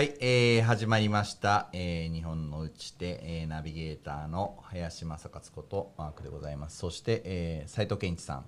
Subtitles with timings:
[0.00, 6.78] はい、えー、始まりました、えー、日本のうちで、えー、ナビゲーターの林正勝ことマークでございます。
[6.78, 8.46] そして、えー、斉藤健一さん、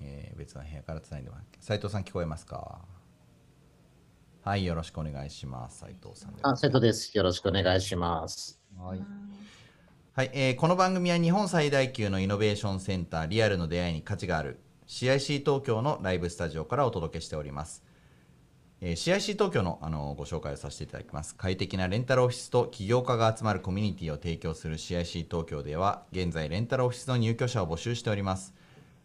[0.00, 1.44] えー、別の部屋からつないでます。
[1.60, 2.80] 斉藤さん聞こえますか？
[4.42, 5.80] はいよろしくお願いします。
[5.80, 7.14] 斉藤さんあ斉藤です。
[7.14, 8.58] よろしくお願いします。
[8.78, 9.00] はい。
[10.14, 17.84] はい、えー、この番組は日本最大級のイノベーションセンターリアルの出会いに価値がある CIC 東京のライブスタジオからお届けしております
[18.80, 21.34] えー、CIC 東京のあのご紹介をさせていただきます。
[21.34, 28.54] 快適なレンタルオフィスと起業家が集まるコミュニティを提供する CIC 東京では現在レンタルオフィスの入居者を募集しております。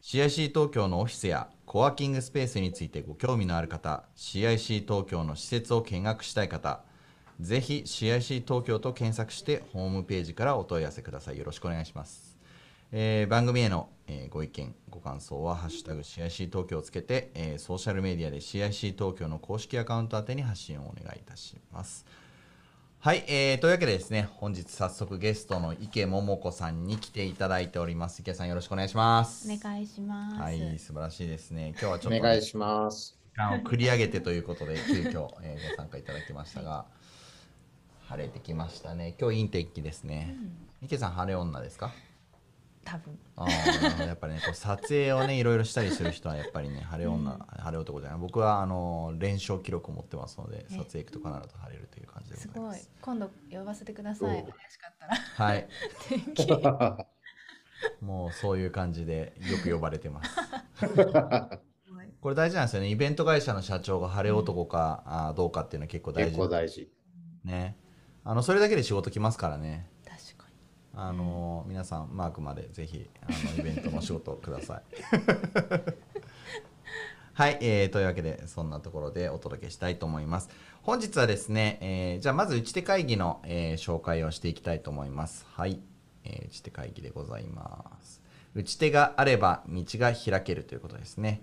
[0.02, 6.82] CIC 東京のオフィスやコワーキングスペースについてご興味のある方 CIC 東京の施設を見学したい方
[7.40, 11.38] ぜひ CIC 東京と検索してホームページからお問い合わせください。
[11.38, 12.31] よろしくお願いします。
[12.94, 22.06] えー、番組への、えー、ご意見、ご感想は、ハッシュタグ CIC 東京をつけて、えー、ソーシャルメディアで CIC 東京の公式アカウント宛てに発信をお願いいたします。
[23.00, 28.20] はい、えー、というわけでですね、本日早速ゲストの池桃子さんに来ていただいております。
[28.22, 29.50] 池さんよろしくお願いします。
[29.50, 30.36] お願いします。
[30.36, 31.70] はい、素晴らしいですね。
[31.70, 33.18] 今日はちょっと、お願いします。
[33.34, 36.86] 時間を繰り上げてということで、急遽、えー、ご参加いただきましたが、
[38.10, 39.16] 晴れてきましたね。
[39.18, 40.36] 今日いい天気ですね。
[40.82, 41.94] うん、池さん晴れ女ですか？
[42.84, 43.20] 多分。
[43.36, 48.20] ああやっぱりねこう撮影をねいろいろしたりする人はやっぱりね晴れ女、うん、晴れ男じゃない。
[48.20, 52.48] 僕はあの連勝記録を持ってますので撮影行くと必ず晴れるという感じです。
[52.48, 52.78] ごい。
[53.02, 54.30] 今度呼ばせてください。
[54.30, 55.16] 怪しかったら。
[55.16, 55.68] はい。
[58.02, 60.36] もうそういう感じでよく呼ばれてます。
[62.22, 62.90] これ大事なんですよね。
[62.90, 66.32] イベント会社の社長が晴れ男か、うん、あどうかっていうのは結構大事。
[66.32, 66.92] 結構大事。
[67.44, 67.78] ね。
[68.24, 69.90] あのそれだけで仕事来ますからね
[70.94, 74.84] あの、皆さんマークまでぜひあのイベントの仕事をください。
[77.34, 80.50] はい、えー、というわけでそんなところでお届けしたいと思います。
[80.84, 85.46] 本日はですね、えー、じゃあまず打ち手会議の、えー、紹介をしていきたいと思います。
[85.54, 85.80] はい、
[86.26, 88.22] えー、打ち手会議でございます。
[88.54, 91.42] 打ち手があれば道が開けるということですね。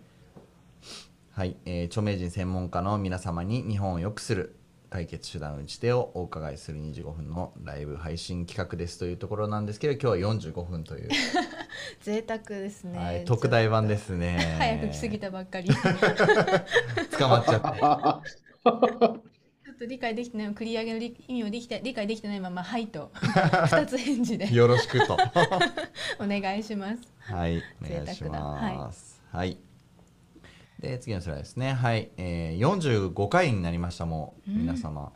[1.33, 4.57] はい、えー、著名人専門家の皆様に日本を良くする
[4.91, 11.09] 解決手段打ち手をお伺いする25分のライブ配信企画ですというところなんですけど今日は45分という。
[12.03, 14.57] 贅沢ですね、はい、特大版ですね。
[14.59, 15.69] 早く来すぎたばっかり。
[17.19, 17.81] 捕まっちゃって。
[17.81, 23.11] ちょっと理解できてない繰り上げの意味をできて理解できてないまま「はい」と。
[23.15, 24.53] 2つ返事で。
[24.53, 25.17] よろしくと。
[26.19, 26.99] お願いします。
[27.33, 29.68] はいお願いします、はい、はい
[30.79, 31.73] で次のスライドですね。
[31.73, 35.13] はい、えー、45回になりましたもう、皆様。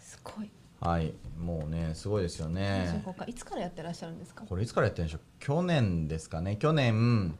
[0.00, 0.50] すごい。
[0.80, 1.12] はい。
[1.38, 3.02] もうねすごいですよね。
[3.26, 4.44] いつからやってらっしゃるんですか？
[4.48, 5.20] これいつからやってるんでしょう？
[5.40, 6.56] 去年ですかね。
[6.56, 7.36] 去年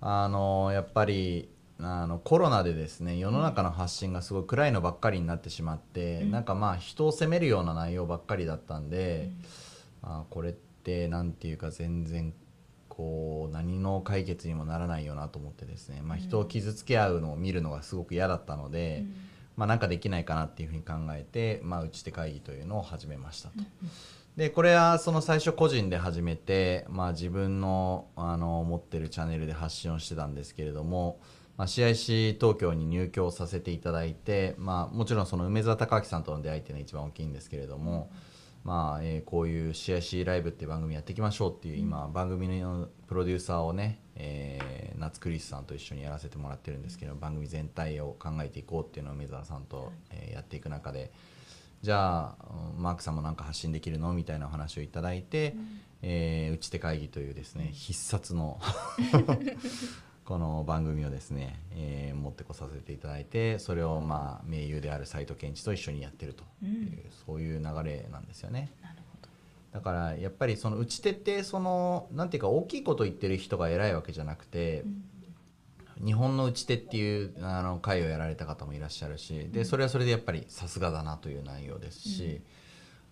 [0.00, 1.48] あのやっぱり
[1.80, 9.30] あのコロナでですね世の中の発信がすごい暗いのばっかりになってしまって、うん、なんかまあ人を責めるような内容ばっかりだったんで、
[10.02, 12.32] うん、あこれって何て言うか全然
[12.96, 19.14] こう何の解決にもならないよなと思ってですね、まあ、人を傷つけ合うのを見るのがすごく嫌だったので、うん、
[19.56, 23.56] まあ、なんかできないかなっていうふうに考えて、まあ、打ち手会議というのを始めましたと。
[24.36, 31.20] でこれはその最初個人で始めて、まあ、自分のあの持ってるチャンネルで発信をしてたんですけれども、
[31.56, 38.08] まあ、CIC 東京に入居させていただいて、まあ、もちろんその梅沢隆明さんとの出会いっていうのが一番大きいんですけれども。
[38.28, 38.33] うん
[38.64, 51.12] まあえー、こういう CIC ライブっていう番組やっていきましょうっていう今、番組のプロデューサーをね、えー、夏クリスさんと一緒にやらせてもらってるんですけど番組全体を考えていこうっていうのを梅沢さんと、えー、やっていく中で
[51.82, 52.36] じゃあ
[52.78, 55.80] マークさんも何か発信できるのみたいなお話をいただいて、うん。
[56.06, 58.60] えー、打ち手会議というですね必殺の
[60.24, 68.70] この番組をですね、えー、持ってこさせていただいてそれをまあ盟友である斎藤健一と一緒にやってるという、うん、そういう流れなんですよね。
[69.70, 74.84] だからやっぱりその打ち手ってそのなんていうか大きいこと言ってる人が偉いわけじゃなくて、
[76.00, 82.40] うん、日本の打ち手っていうあの会をやられた方もいらっしゃるし、うん、でそれはそれでやっぱりさすがだなという内容ですし。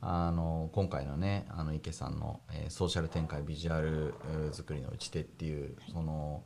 [0.04, 4.14] あの今回のねあの池さんの、えー、ソーシャル展開ビジュアル
[4.50, 6.42] 作りの打ち手っていう、その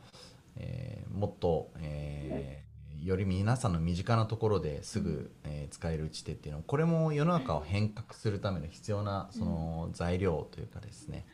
[0.56, 11.26] えー、もっと、えー、より皆さんの身近なところですぐ、えー、使える打ち手っていうのはこれも世の中を変革するための必要なその材料というかですね、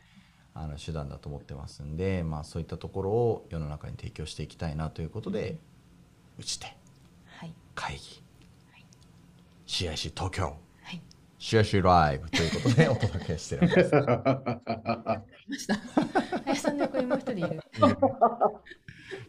[0.53, 5.57] あの手段だと思ってますんで、まあ、そういったところを世の中に提供していきたいなということで、
[6.37, 6.67] 打ち手、
[7.25, 8.23] はい、会議、
[8.71, 8.85] はい、
[9.65, 10.51] CIC 東京、は
[10.91, 11.01] い、
[11.39, 13.91] CIC ライブということでお届けしてるんです。
[16.45, 17.61] 林さんの横にもう一人いる。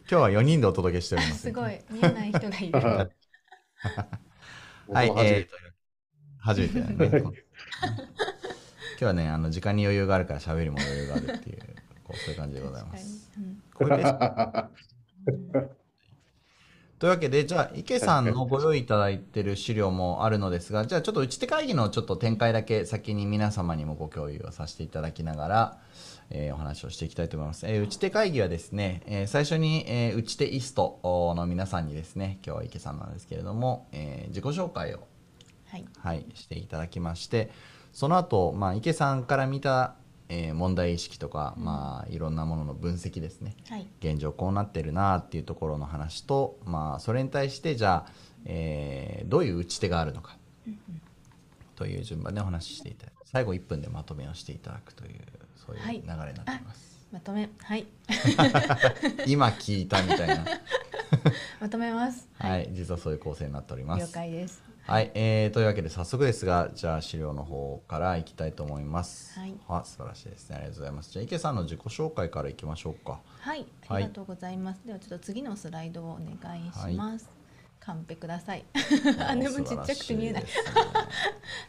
[0.07, 1.41] 日は4人でお届けしております。
[1.41, 2.79] すごい見えない人がいる。
[4.91, 5.55] はい、僕も初めてえーと、
[6.39, 7.23] 初めてだね。
[8.97, 11.59] 今日はね、あの時間に余裕があるから喋りも余裕があるっていう、
[12.03, 13.31] こうそういう感じでございます。
[13.37, 14.13] うんこれです
[16.97, 25.77] というわけで、じゃあ、池さんのご用意いただいている資料もあるのですが、じゃあちょっと打ち手会議のちょっと展開だけ先に皆様にもご共有をさせていただきながら、
[26.29, 27.65] えーお話をしていきたいと思います。
[27.67, 30.99] えー打ち手会議はですね、えー最初に、えー打ち手イスト
[31.35, 35.07] の皆さんにですね、今日は池さんなんですけれども、えー自己紹介を
[35.67, 35.85] はい。
[35.99, 37.49] はい、していただきまして
[37.91, 39.95] その後、まあ池さんから見た、
[40.29, 43.87] えー問題意識とか、まあ、いろんなものの分析ですねはい。
[43.99, 48.11] 現状こうなってるなっていうところの話と、まあ、それに対してじゃあ、
[48.45, 50.37] えーどういう打ち手があるのか
[51.75, 55.19] という順番でお話ししていただく最後1分でまとめをしていただくという
[55.65, 56.35] そういうはい流れになってい
[56.65, 57.87] ます、まとめはい。
[59.25, 60.45] 今聞いたみたいな、
[61.61, 62.27] まとめます。
[62.37, 64.61] はい、実はそういう構成になっております了解です。
[64.87, 69.39] はい、えー、というわけで早速ですがじゃあ資料の方からいきたいと思います。
[69.39, 71.11] はいあ素晴らしいですねありがとうございます。
[71.11, 73.19] じゃあ池さんの自己紹介からいきましょうか。
[73.39, 73.65] はい。
[73.87, 74.81] ありがとうございます。
[74.85, 77.29] ではちょっと次のスライドをお願いします。
[77.79, 78.65] カンペください。
[79.25, 80.91] あでもちっちゃくて見えない素晴らしで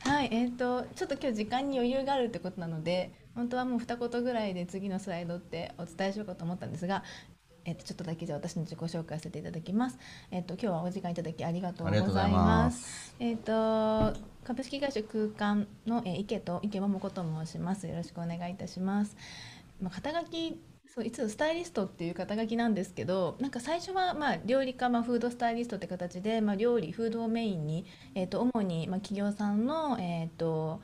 [0.02, 7.04] すねはい、えっ、とちょっと今日時間に余裕があるってことなので本当はもう二言ぐらいで次のスライドってお伝えしようかと思ったんですが、
[7.66, 9.98] えっとちょっとだけじゃあ私の自己紹介させていただきます。
[10.30, 12.44] えっ、と今日はお時間いただきありがとうございま。
[12.44, 13.16] ますす。
[13.20, 17.86] えっ、と株式会社空間の、えー、池と池桃子と申します。
[17.86, 19.16] よろしくお願いいたします。
[19.82, 20.58] まあ、肩書き
[20.96, 27.84] そういつスタイリストっていう肩書きなんですけどなんか最初はまあ料理家、まあ、フードスタイリストって形で、まあ、料理フードをメインに、
[28.14, 30.80] えー、と主にまあ企業さんの、えー、と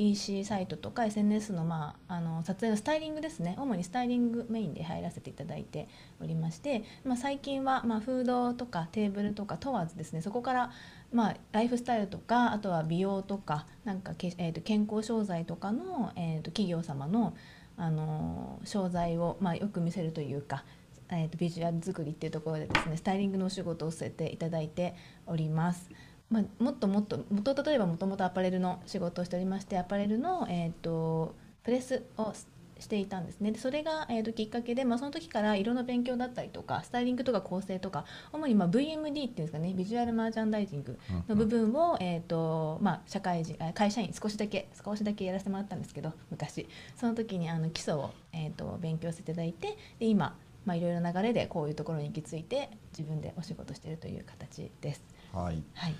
[0.00, 5.88] EC サイトとか SNS の,、まあ、あの撮影のスタイリングですね主にスタイリングメインで入らせていただいて
[6.22, 10.70] おりまして、まあ、最近は、まあ、フードとかテーブルとか問わずですねそこから、
[11.12, 17.36] まあ、ライフスタイルとかあとは美容とかなんかけ、えー、と健康商材とかの、えー、と企業様の
[17.76, 20.64] あの商材を、まあ、よく見せるというか、
[21.08, 24.94] えー、とビジュアル作りっていうところでですねスタイリングのお仕事をさせていただいて
[25.26, 25.88] おります。
[26.30, 31.34] まあ、もっともっと元例えばもともとアパレルの仕事をしておりましてアパレルの、えー、と
[31.64, 32.46] プレスをし
[32.80, 40.98] していたんですねでそれが、えー、ときっかけで、まあ、その時から色の勉強だったりとかスタイリングとか構成とか主にまあ VMD っていうんですかねビジュアルマーチャンダイジング
[41.28, 46.66] の部分を、えーとまあ、社会人あ会社員少しだけ少しだけやらせてもらったんですけど昔
[46.96, 55.02] その時にあの基礎を、えー、と勉強させていただいてで今、まあ、いろいろな流れでこういうところに行き着いて自分でお仕事しているという形です。
[55.32, 55.62] はい。
[55.74, 55.94] はい、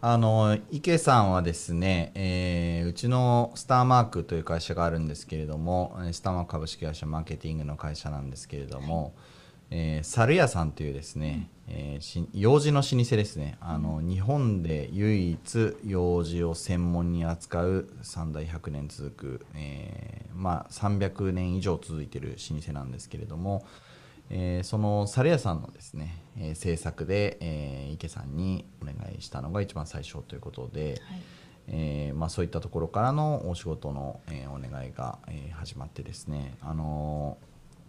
[0.00, 9.12] あの池さんはですね、えーうちのスターマークという会社があるんですけれども、えースターマーク株式会社マーケティングの会社なんですけれども、
[9.70, 13.58] えー猿屋さんというですね、えーし楊枝の老舗ですね。
[13.60, 23.66] あの日本で唯一楊枝を専門に扱う三代100年続く、えーまあ、300年以上続いている老舗なんですけれども、
[24.30, 31.20] えーその猿屋さんのですね、えー制作で、えー池さんにお願いしたのが一番最初ということで、はい
[31.68, 37.38] えーまあ、そういったところからのお仕事の、えーお願いが、えー始まってですね、あの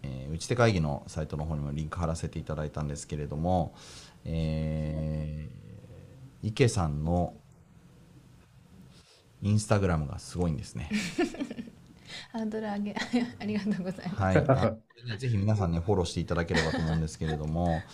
[0.04, 3.74] ーえー打ち手会議のサイトの方にもリンク貼らせていただいたんですけれども、
[4.26, 5.60] えー
[6.42, 7.34] 池さんの
[9.42, 10.90] インスタグラムがすごいんですね。
[12.32, 12.96] ハードル上げ。
[13.40, 14.22] ありがとうございます。
[14.22, 14.36] はい、
[15.08, 17.82] ね ぜひ皆さんねフォローしていただければと思うんですけれども。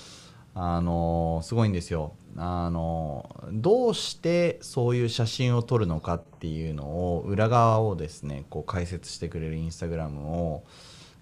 [0.57, 2.15] あのすごいんですよ。
[2.37, 10.63] あのどうしてそういう写真を撮るのかっていうのを裏側をですねこう解説してくれるインスタグラムを、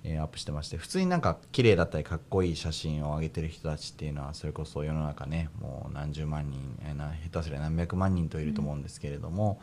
[0.03, 9.59] えーアップしてまして普通になんか綺麗だったりかっこいい写真を上げてる人たちっていうのはそれこそ世の中ねもう何十万人えーな下手すりゃ何百万人といると思うんですけれども、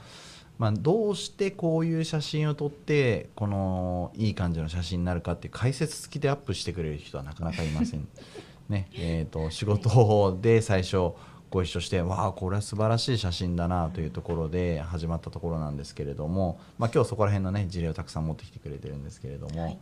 [0.60, 8.06] まあ、どうしてこういう写真を撮ってこのいい感じの写真になるかっていう解説付きでアップしてくれる人はなかなかいません。
[8.68, 11.12] ねえー、と仕事で最初
[11.50, 19.78] ご一緒してわあこれは素晴らしい写真だなというところで始まったところなんですけれども、まあ、今日そこら辺のね事例をたくさん持ってきてくれてるんですけれども、はい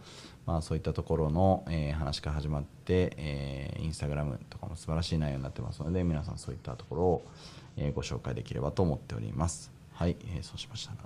[0.47, 7.25] まあ、そういったところの、えー話から始まって、えーインスタグラムとかも素晴らしい内容になってますので皆さんそういったところを、
[7.77, 9.77] えーご紹介できればと思っております。
[9.99, 10.99] はい、えーそうしましたら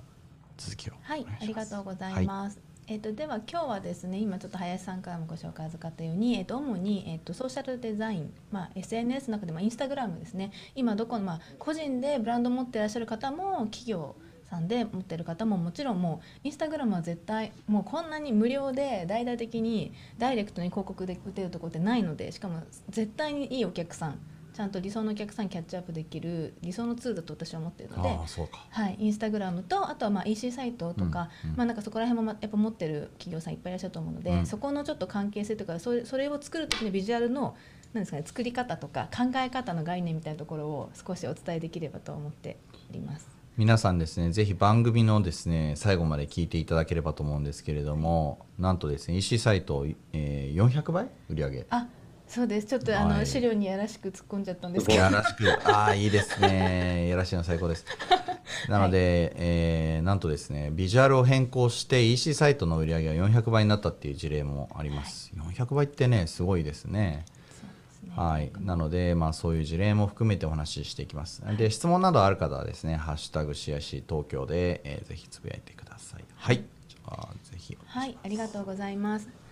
[0.55, 2.59] 続きをはいありがとうございます。
[2.85, 10.51] えっとでは今日はですね今ちょっと林さんからもご紹介預かったように、えっと主にえっとソーシャルデザイン、まあ SNS の中でもインスタグラムですね。
[10.75, 14.15] 今どこのまあ個人でブランド持っていらっしゃる方も企業
[14.47, 24.19] さんで持ってる方ももちろんもうインスタグラムは絶対もうこんなに無料で大々的にダイレクトに広告で打てるところってないのでしかも絶対にいいお客さん
[24.53, 31.51] ちゃんと理想のお客さんキャッチアップできる理想のツールだと私は思ってるのではい、インスタグラムとあとはまあ EC サイトとか、うん。
[31.51, 31.57] うん。
[31.57, 34.45] まあ、なんかそこら辺もまやっぱ持ってる企業さんいっぱいいらっしゃると思うので、うん。
[34.45, 37.55] そこのちょっと関係性とかそれそれを作る時のビジュアルの
[37.93, 42.57] なんですか、ね、作り方とか考え方の概念みたいなところを少しお伝えできればと思って
[42.89, 43.27] おります。
[43.55, 51.85] 皆さんですねぜひ番組のですね最後まで聞いていただければと思うんですけれどもなんとですね EC サイト、えー、400倍売り上げあ
[52.33, 52.67] そうです。
[52.67, 53.27] ちょっとあの、はい。
[53.27, 54.99] 資料にやらしく突っ込んじゃったんですけど。
[54.99, 55.51] やらしく。
[55.69, 57.07] ああいいですね。
[57.07, 57.85] やらしいの最高です。
[58.67, 67.25] なので、えーなんとですねビジュアルを変更して EC サイトの売り上げが400倍になったっていう事例もあります、400倍ってねすごいですね。
[67.27, 67.69] そう
[68.01, 68.13] ですね。
[68.15, 71.43] はい、なので、まあ、そういう事例も含めてお話ししていきます。
[71.55, 76.23] で、質問などある方はですね、ハッシュタグ CIC 東京で、えーぜひつぶやいてください。
[76.35, 77.77] はい、じゃあ、ぜひ。
[77.85, 79.42] はい、ありがとうございます。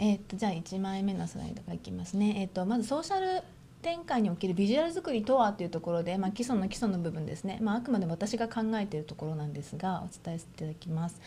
[0.00, 2.34] えーっとじゃあ1枚目のスライドがいきますね。
[2.38, 3.42] えーっとまずソーシャル
[3.82, 11.20] 展開におけるビジュアル作りとはというところで、まあ、基礎の基礎の部分ですね、まあ、あくまで私が考えているところなんですがお伝えさせていただきます。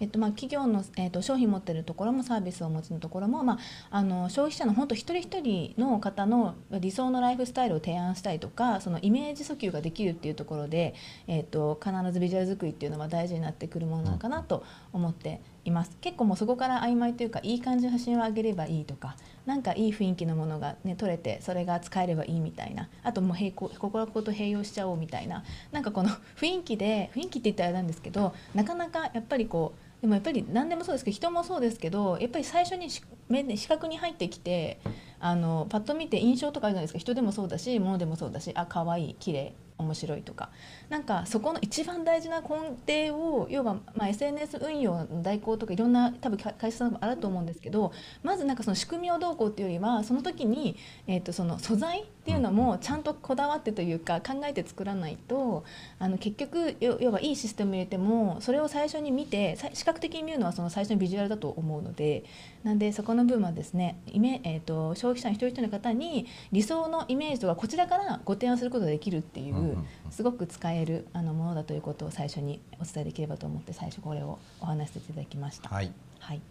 [0.00, 3.58] えっとまあ、企業の、えっと商品持ってるところもサービスをお持ちのところも、まあ、
[3.90, 10.94] あの消費者の本当一人一人の方の理想のライフスタイルを提案したりとかそのイメージ訴求ができるっていうところで、
[11.26, 15.96] えっと必ずビジュアル作りっていうのは大事になってくるものなのかなと思っています。
[16.00, 22.88] 結構もうそこから曖昧というかいい感じの写真を上げればいいとかなんかいい雰囲気のものが、ね、撮れてそれが使えればいいみたいな。
[23.02, 25.44] あともう並行心と併用しちゃおうみたいな。
[25.72, 32.88] なんかこの 雰囲気で雰囲気って言ったらあれなんですけどなかなかやっぱりこうでもやっぱり何でもそうですけど人もそうですけどやっぱり最初に
[33.28, 34.78] 目で視覚に入ってきて
[35.18, 36.98] あのパッと見て印象とかあるじゃないですか。
[36.98, 39.54] 人でもそうだし物でもそうだしあ可愛い綺麗。
[39.78, 40.50] 面白いとか。
[40.88, 42.48] なんかそこの一番大事な根
[42.86, 47.92] 底を要は、まあ、SNS 運用の代行とかいろんな多分会社さんもあると思うんですけど
[48.22, 55.64] まずなんかその仕組みをどうこうっていうよりはその時に、えー、とその素材っていうのもちゃんとこだわってというか考えて作らないと
[55.98, 62.24] あの結局要要はいいシステム入れてもそれを最初に見てさ視覚的に見るのはその最初のビジュアルだと思うので
[62.64, 69.78] なんでそこの部分はですねイメ、えー、と消費者の一人一人の方に理想のイメージとかこちらからご提案することができるっていう。
[70.10, 75.68] すごく使えるあのものだということを最初にお伝えできればと思って最初これをお話しさせていただきました。
[75.68, 75.92] はい。
[76.18, 76.42] はい、で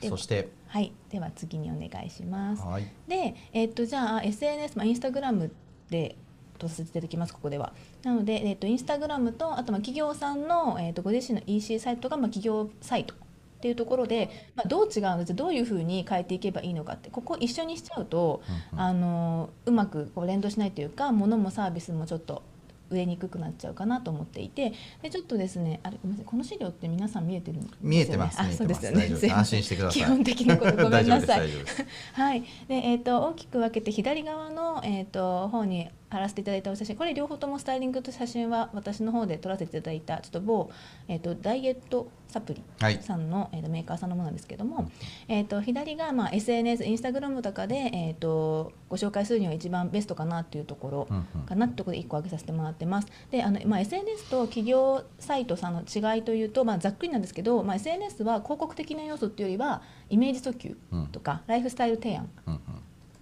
[0.00, 2.62] そして、はい、では次にお願いします。
[2.62, 2.86] はい。
[3.08, 5.50] で、えっとじゃあ SNS、まあ、インスタグラム
[5.90, 6.16] で
[6.58, 7.72] とさせていただきますここでは。
[8.02, 22.42] なので、えっとインスタグラムとあとまあ企業さんの、えっとご自身の EC サイトがまあ企業サイトっていうところで、まあ、どう違うのじゃあどういうふうに変えていけばいいのかってここ一緒にしちゃうと、うんうんあのうまくこう連動しないというか物もサービスもちょっと
[22.90, 27.78] 売れにくくなっちゃうかなと思っていてでちょっとですねあれごめんなさいこの資料って皆さん見えてるんですよね。
[27.82, 28.40] 見えてます。
[28.40, 30.02] あそうですよね安心してください。
[30.02, 31.48] 基本的なことごめんなさい。
[32.12, 40.70] はい、で、えっ、と、大きく分けて、左側の、えっ、と、方に貼らせていただいたお写真、これ両方ともスタイリングと写真は、私の方で撮らせていただいた、ちょっと某。
[41.08, 42.98] えっ、と、ダイエットサプリはい。
[43.02, 44.90] さんの、えー、とメーカーさんのものなんですけども、
[45.28, 51.08] えー、と左が、まあ、SNS、インスタグラムとかで、えー、とご紹介するには一番ベストかなっていうところ
[51.46, 53.08] かなってところで1個挙げさせてもらってます。
[53.30, 62.28] であの、まあ、SNS と企業サイトさんの違いというと、まあ、ざっくりなんですけど、まあ、SNS は広告的な要素っていうよりはイメージ訴求うんとか、ライフスタイル提案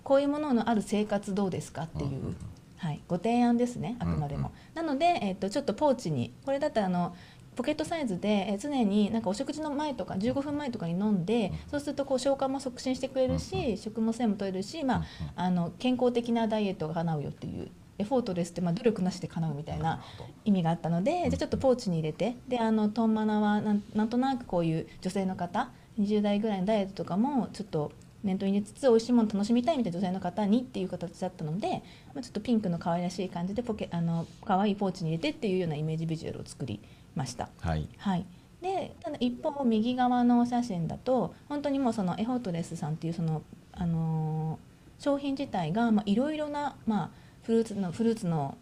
[0.03, 2.35] こういうもののある生活どうですかっていう、
[2.77, 4.53] はい、ご提案ですねあくまでも。
[4.75, 7.15] なので、えっとちょっとポーチにこれだったらあの
[7.57, 15.05] ポケットサイズで、えー常になんかお食事の前とか15分前とかに飲んで、そうするとこう消化も促進してくれるし、食物繊維も取れるし、まあ、
[15.37, 20.03] あの健康的なダイエットが叶うよっていうエフォートレスって、まあ、努力なしで叶うみたいな
[20.45, 27.93] 意味があったので、じゃあちょっとポーチに入れてであのトンマナはなんなんとなくこういう女性の方20代ぐらいのダイエットとかもちょっと
[28.23, 31.83] 念頭に入れつつ美味しいもの楽しみたいみたいな女性の方にっていう形だったので、
[32.17, 36.81] まあ、ちょっとピンクの可愛らしい感じでポケあの可愛いポーチに入れてっていうようなイメージビジュアルを作り
[37.15, 37.51] ました。
[37.61, 37.87] はい。
[37.99, 38.27] はい、
[38.63, 43.43] でただ一方右側のお写真だと本当にもうそのエフォートレスさんっていうその、
[43.73, 47.11] あのー商品自体がまあいろいろな、まあ、
[47.43, 48.57] フルーツのフルーツの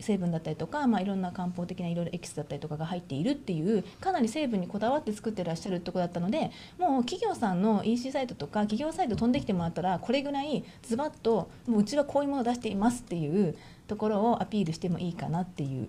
[0.00, 15.88] 成分だったりとか、まあ、いろんな漢方的ないろいろエキスだったりとかが入っているっていうかなり成分にこだわって作ってらっしゃるところだったのでもう企業さんの EC サイトとか企業サイト飛んできてもらったらこれぐらいズバッともううちはこういうものを出していますっていうところをアピールしてもいいかなっていう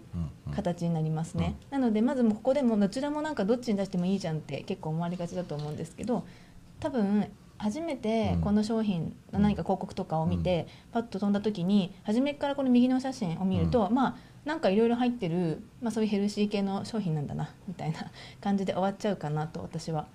[0.54, 6.26] 形になりますね、なのでまずもうここでもどちらもなんかどっちに出してもいいじゃんって結構思われがちだと思うんですけど
[6.80, 7.26] 多分
[7.66, 20.06] 初めてこの商品の何か広告とかを見て、パッと飛んだ時に初めからこの右の写真を見ると、まあなんかいろいろ入ってる、まあ、そういうヘルシー系の商品なんだなみたいな 感じで終わっちゃうかなと私は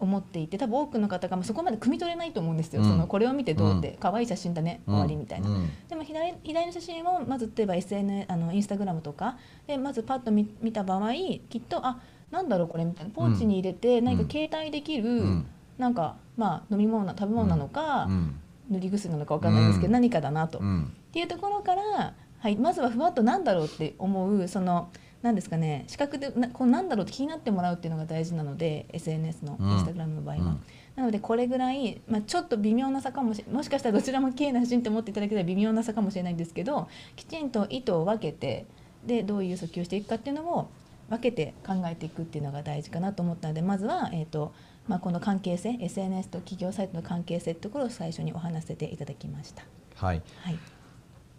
[0.00, 2.88] 思っていて多分多くの方がまあそこまで汲み取れないと思うんですよ、うん。
[2.88, 5.48] そのこれを見てどうって、可愛い写真だね終わりみたいな。
[5.48, 5.68] うん。
[5.88, 11.12] でも左左の写真をまず例えば SNS あのインスタグラムとかでまずパッと見見た場合
[11.48, 12.00] きっとあ
[12.32, 15.46] なんだろうこれみたいなポーチに入れて何か携帯できる、うん。
[15.80, 18.40] なんかまあ飲み物な食べ物なのか、うん。
[18.70, 19.92] 塗り薬なのかわかんないですけど、うん。
[19.92, 20.92] 何かだなと、っうん。
[21.12, 24.88] ていうところから、はい、まずはふわっとなんだろうって思うその
[25.20, 29.70] なんですかね視覚でなこうなんだろうって気になってもらうっていうのが大事なので SNS のうん。
[29.70, 30.42] インスタグラムの場合は。
[30.42, 30.62] うん。
[30.96, 38.66] なのでこれぐらい、まあ、ちょっと微妙な差かもしもしかしたらどちらも綺麗な写真って思っていただけたら微妙な差かもしれないんですけどきちんと意図を分けて
[39.06, 40.68] でどういう訴求をしていくかっていうのを
[41.08, 44.52] 分けて考えていくっていうのが大事かなと思ったのでまずは、えーと
[44.88, 49.64] まあ、この関係性 SNS と企業サイトの関係性ってところを最初にお話せていただきました。
[49.94, 50.22] はい。
[50.42, 50.58] はい、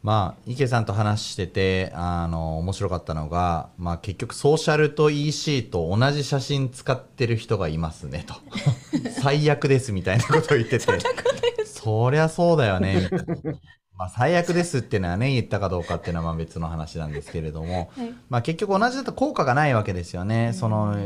[0.03, 8.35] まあ池さんと話しててあの面白かったのが、まあ、結局ソーシャルと EC と同じ写真使ってる人がいますねと。
[9.21, 10.85] 最悪ですみたいなことを言ってて。
[11.65, 13.59] そりゃそうだよねみたいな。
[14.01, 18.13] まあ、最悪ですっていうのはね言ったかどうかっていうのはまあ別の話なんですけれども、 はい。
[18.29, 20.97] まあ、結局同じだと効果がないわけですよね、その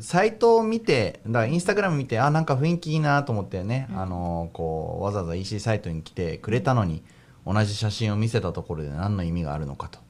[0.00, 7.02] サイトを見てだからインスタグラム見てあなんか雰囲気いいなと思ってね、あのこうわざわざ EC サイトに来てくれたのに
[7.46, 9.98] 同じ写真を見せたところで何の意味があるのかと。
[9.98, 10.07] はい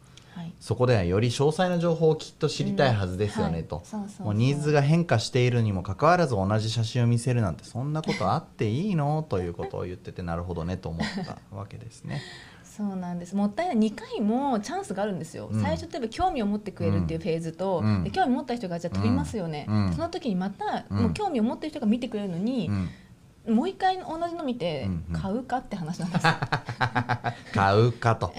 [0.61, 3.83] そこではより詳細な情報をきっと知りたいはずですよねと、
[4.21, 9.25] もうニーズが変化しているにもかかわらず同じ写真を見せるなんてそんなことあっていいの？
[9.29, 12.21] ということを言っててなるほどねと思った わけですね。
[12.65, 13.35] そうなんです。
[13.35, 13.77] もったいない。
[13.77, 15.63] 2回もチャンスがあるんですよ、うん。
[15.63, 18.05] 最初例えば興味を持ってくれるっていうフェーズと、うん。
[18.05, 19.93] で興味持った人がじゃあ飛びますよね、うん。
[19.93, 20.99] その時にまた、うん。
[21.03, 22.89] もう興味を持ってる人が見てくれるのにう、ん
[23.49, 25.21] もう一回同じの見てうんうん。
[25.21, 26.33] 買うかって話なんですよ、
[27.55, 28.33] 買うかと、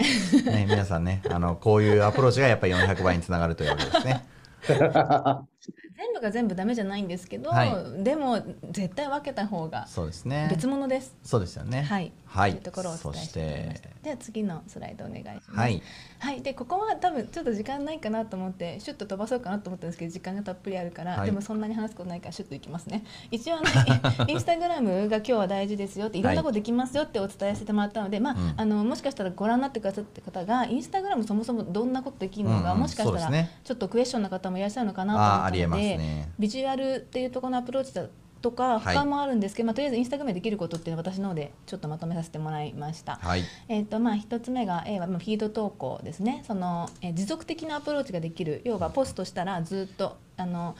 [0.44, 4.24] ね、皆さんねあのこういうアプローチがやっぱり400倍につながるというわけですね。
[6.00, 10.48] 全部が全部ダメじゃないんですけど、はでも絶対分けた方がそうですね。
[10.50, 11.14] 別物です。
[11.22, 11.82] そうですよね。
[11.82, 13.90] はい、はいというところをお伝えして。
[14.02, 15.50] では次のスライドお願いします。
[15.52, 15.82] はい。
[16.20, 36.28] はい、でここは多分ちょっと時間ないかなと思ってシュッと飛ばそうかなと思ったんですけど時間がたっぷりあるから、はいでもそんなに話すことないからシュッといきますね一応あのインスタグラムが今日は大事ですよっていろんなことできますよってお伝えしてもらったので、まあうんあのもしかしたらご覧になってくださった方がインスタグラムそもそもどんなことできるのか、うんうんもしかしたらちょっとクエスチョンな方もいらっしゃるのかなと思ったのありえますで、ね。
[36.38, 38.06] ビジュアルっていうところのアプローチだ
[38.42, 38.96] とかはい。
[38.96, 43.16] 他もあるんですけど、まあ、とりあえずインスタグラムでできることっていうのは私の方でちょっとまとめさせてもらいました。
[43.16, 43.44] はい。
[43.68, 46.42] えーとまあ、一つ目が、A はまあフィード投稿ですね。
[46.46, 50.74] その、えー持続的なアプローチができる要はポストしたらずっとあの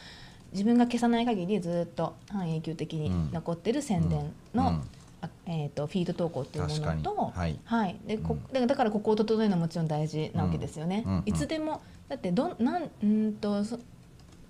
[0.53, 4.83] 自分が消さない限りずっと半永久的に残ってる宣伝の、うん。
[5.23, 7.97] あえー、とフィード投稿っていうものと、はい。
[8.07, 8.61] でこうん。
[8.61, 11.05] だだからここを整えるのはもちろん大事なわけですよね。
[11.07, 11.13] うん。
[11.13, 11.23] うん。
[11.27, 13.79] いつでもだってどんなんうーんとそ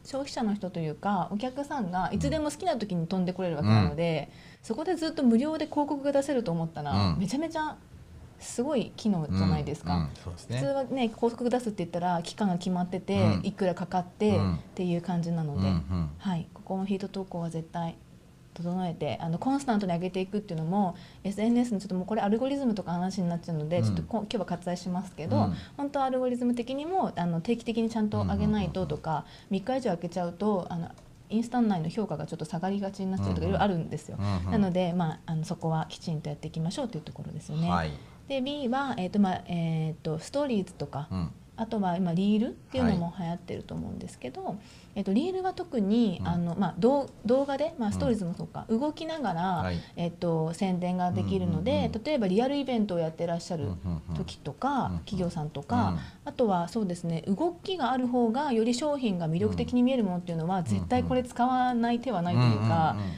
[0.05, 4.31] 消費者の人というかお客さんがいつでも好きな時に飛んでこれるわけなので、
[4.63, 7.19] そこでずっと無料で広告が出せると思ったら、うん。
[7.19, 7.77] めちゃめちゃ
[8.39, 9.97] すごい機能じゃないですか。
[9.97, 10.11] うん。
[10.15, 10.73] す普通ね。
[10.73, 13.41] はね広告出すって言ったら期間が決まってて、うん。
[13.45, 14.55] いくらかかって、うん。
[14.57, 15.67] っていう感じなので、うん。
[15.67, 16.11] うん。
[16.19, 17.97] はい、ここのヒート投稿は絶対
[18.63, 30.91] 整えてあのコンスタントに上げていくっていうのも SNS のちょっともうこれアルゴリズムとか話になっちゃうので、うんちょっとこ今日は割愛しますけど、うん本当はアルゴリズム的にもあの定期的にちゃんと上げないととか、3日以上空けちゃうとあの
[31.31, 34.19] インスタ内の評価がちょっと下がりがちになっちゃうとかいろいろあるんですよ。
[34.21, 37.71] うんうんなので、まあ、あのそこはきちんとやっていきましょうというところですよね。
[37.71, 37.93] はい。
[38.29, 44.57] で B は、えーとまあえー、とストーリーズとか、うんあとは今リールっていうのも流行ってると思うんですけど、
[44.95, 46.29] えっとリールは特に、うん。
[46.29, 49.79] あのまあ動動画でまあストーリーズもそうか、動きながら、はい。
[49.97, 54.99] えっと宣伝ができるので、うんうんうん例えばリアルイベントをやってらっしゃるうんうんうん時とか、うん。
[55.01, 62.93] 企業さんとか、あとはそうですね動きがある方がより商品が魅力的に見えるものっていうのは、絶対これ使わない手はないというか。
[62.97, 63.13] うんうんうん。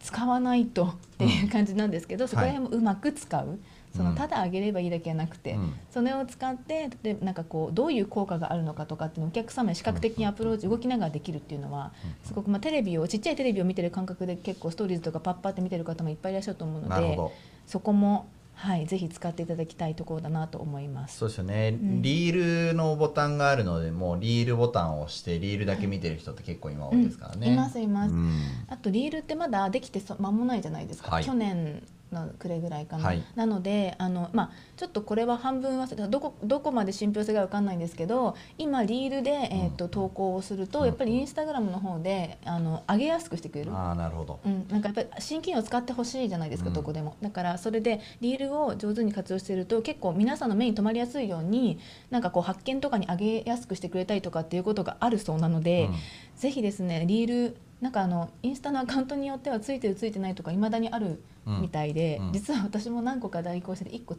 [0.00, 3.58] 使わないとっていう感じなんですけど、そこら辺もうまく使う、
[3.98, 5.74] そのうんただ上げればいいだけじゃなくて、うん。
[5.90, 11.92] それを使って例えばなんかこうどういう効果があるのかとかっていうのをお客様に視覚的にアプローチ動きながらできるっていうのは
[12.24, 17.18] すごくまあテレビをちっちゃいテレビを見てる感覚で結構ストーリーズとかパッパって見てる方もいっぱいいらっしゃると思うので。
[17.66, 18.26] そこも
[18.58, 21.18] はいぜひ使っていただきたいところだなと思います。
[21.18, 22.02] そうですよね、ん。
[22.02, 27.52] リールのボタンがあるのでもうリールボタンを押してリールだけ見てる人って結構今多いですからね、うん。
[27.54, 28.12] いますいます。
[28.12, 28.40] うん。
[28.68, 31.24] あとリールってまだできてそ間もないじゃないですか、はい。
[31.24, 33.22] 去年のくれぐらいかな、はい。
[33.34, 40.86] なのであの、まあ、ちょっとこれは半分忘どこどこまで信憑性が分かんないんですけど今リールで、えー、と投稿をすると、うん。
[40.86, 43.72] やっぱりインスタグラムの方であの上げやすくしてくれる。
[43.72, 44.40] ああなるほど。
[44.44, 46.74] うん、なんかやっぱり新機能を使ってほしいじゃないですか、うん。
[46.74, 47.16] どこでも。
[47.20, 51.78] だからそれでリールを上手に活用していると結構皆さんの目に留まりやすいように
[52.10, 55.94] なんかこう発見とかに上げやすくしてくれたりとかっていうことがあるそうなので、うん。
[56.36, 64.16] ぜひですねリールなんかあのインスタのアカウントによってはついてるついてないとかいまだにあるうんみたいで、うん実は私も何個か代行してて1個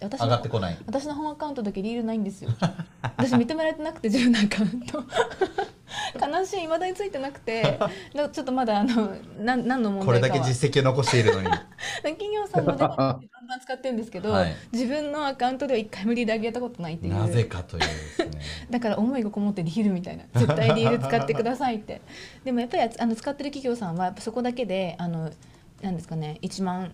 [0.00, 0.76] 私上がのってこない。
[0.86, 2.50] 私の本アカウントだけリールないんですよ。
[3.16, 5.02] 私認められてなくて自分のアカウント。
[6.14, 7.78] 悲しい未だについてなくて。
[8.14, 10.42] だ ちょっとまだあのなん何の問これ題かは。
[10.42, 11.48] だけ実績を残しているのに。
[12.02, 12.96] 企業さんのでバン
[13.46, 14.54] バン使ってるんですけど、はい。
[14.72, 17.14] 自分のアカウントでは一回もリール上げたことないっていう。
[17.14, 18.30] なぜかというですね。
[18.70, 20.24] だから思いがこもってリールみたいな。
[20.34, 22.00] 絶対リール使ってくださいって。
[22.44, 25.30] でもやっぱりあの使ってる企業さんはやっぱそこだけであの
[25.82, 26.92] なんですかね1万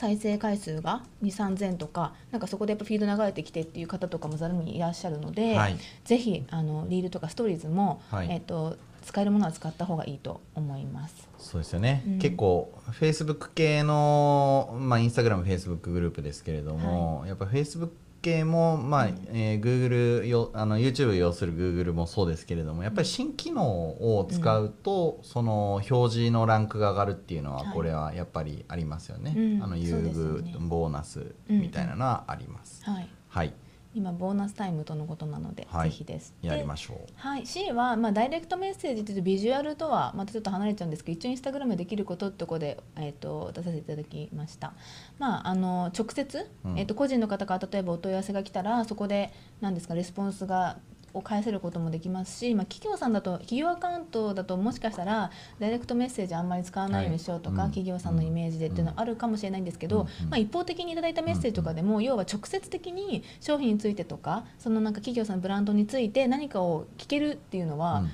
[0.00, 5.76] 再生回数が2 3 0 0とかなんかそこでやっぱフィード流れてきてっていう方とかもざるにいらっしゃるので、はい。
[6.06, 8.28] ぜひあのリールとかストーリーズも、はい。
[8.30, 11.28] えっと使えるものは使った方がいいと思います。
[11.36, 12.18] そうですよね、うん。
[12.18, 27.74] 結構フェイスブック系のまあインスタグラムフェイスブックグループですけれども、やっぱフェイスブック系もまあ、えー、Google よあの YouTube を要する Google もそうですけれどもやっぱり新機能を使うと、その表示のランクが上がるっていうのははい。
[27.74, 29.62] これはやっぱりありますよね、うん。
[29.62, 33.54] あの優遇、ねボーナスみたいなのはあります、はい、はい
[33.92, 35.90] 今ボーナスタイムとのことなので、はい。
[35.90, 36.32] ぜひです。
[36.42, 36.98] やりでましょう。
[37.16, 44.74] はい、C は、まあ、ダイレクトメッセージっていうとビジュアルとはまたちょっと離れちゃうんですけど一応インスタグラムでできることってところで、えー、と出させていただきました、
[45.18, 46.78] まあ、あの直接、うん。
[46.78, 50.78] えー、と個人の方から例えばお問い合わせが来たらそこで何ですかレスポンスが
[51.14, 57.70] を返せることもできますし、まあ、企業さんだと企業アカウントだともしかしたらダイレクトメッセージあんまり使わないようにしようとか、はいうん。
[57.70, 60.24] 企業さんのイメージでっていうのはあるかもしれないんですけど、うん。
[60.24, 60.30] うん。
[60.30, 68.10] まあ、一方的にいただいたメッセージとかでも、要は直接的に商品についてとかそのなんか企業さんのブランドについて何かを聞けるっていうのは、うん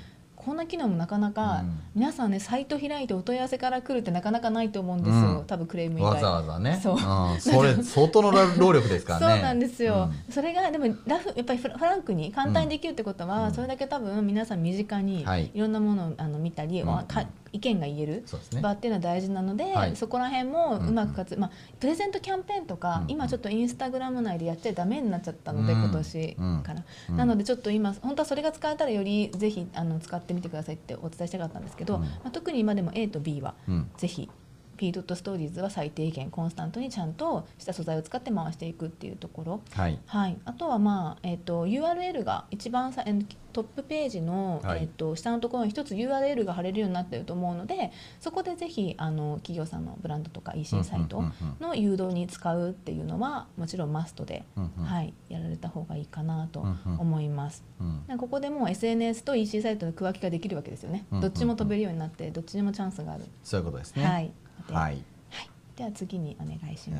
[0.46, 1.80] こんな機能もなかなか、うん。
[1.96, 5.44] 皆さんねサイト開いてお問い合わせから来るってなかなかないと思うんですよ、うん。
[5.44, 6.12] 多分クレーム以外。
[6.14, 6.78] わざわざね。
[6.80, 6.94] そう。
[6.94, 6.98] ん。
[7.42, 9.34] それ相当の労力ですからね。
[9.34, 10.32] そうなんですよ、うん。
[10.32, 13.54] それがでもラフやっぱりフランクに簡単にできるってことは、うん。
[13.54, 15.50] それだけ多分皆さん身近にはい。
[15.52, 16.88] いろんなものをあの見たり、うん。
[16.88, 18.24] わか意見が言える
[18.60, 19.96] 場っていうのは大事なので、はい。
[19.96, 26.36] そこら辺もうまく活、まあ、プレゼントキャンペーンとか、うん今ちょっとインスタグラム内でやっちゃダメになっちゃったので、うん今年。
[26.62, 32.02] から、うんなのでちょっと今本当はそれが使えたらよりぜひあの使ってみてくださいってお伝えしたかったんですけど、うん。
[32.02, 33.90] まあ、特に今でも A と B はうん。
[33.96, 34.45] ぜひ P ド
[34.76, 39.98] ットストーリーズは最低限コンスタントにちゃんとした素材を使って回していくっていうところ、はい。
[40.06, 44.80] はい、あとは、まあえー、と URL が一番さえートップページの、はい。
[44.82, 51.24] えー、と下のところに一つ URL が貼れるようになっていると思うのでそこでぜひあの企業さんのブランドとか EC サイト
[51.58, 54.84] の誘導に使うっていうのはもちろんマストで、うんうん。
[54.84, 56.66] はい、やられた方がいいかなと
[56.98, 57.64] 思います。
[57.80, 61.06] うんなんかここでもう SNS と EC サイトの区分けができるわけですよね。
[61.10, 63.24] どっちも飛べるようになってどっちにもチャンスがある。
[63.42, 64.04] そういうことですね。
[64.04, 64.32] はい。
[64.68, 64.92] ではい。
[65.30, 65.50] はい。
[65.76, 66.98] では次にお願いしま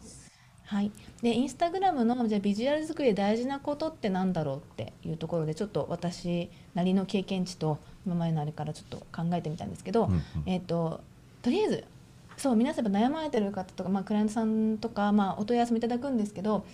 [0.00, 0.30] す。
[0.70, 10.22] はい、でインスタグラムのじゃあビジュアル作りで大事なことってなんだろうっていうところでちょっと私なりの経験値と今までのあれからちょっと考えてみたんですけど、うんうん。
[10.46, 11.00] えっ、と
[11.42, 11.84] とりあえず
[12.36, 16.64] そう皆さん悩まれてる方とか、まあ、クライアントさんとか、まあ、お問い合わせもいただくんですけど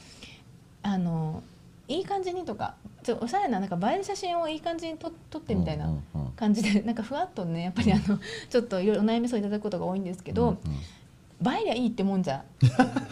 [0.83, 1.43] あの
[1.89, 2.75] いい感じにとか
[3.07, 5.89] ちょっとおしゃれななんか映える写真をいい感じに撮撮ってみたいな
[6.35, 8.19] 感じで なんかふわっとねやっぱりあの
[8.51, 11.57] ちょっといろいろお悩み相談いただくことが多いんですけど、うんうん。
[11.57, 12.45] 映えりゃいいってもんじゃ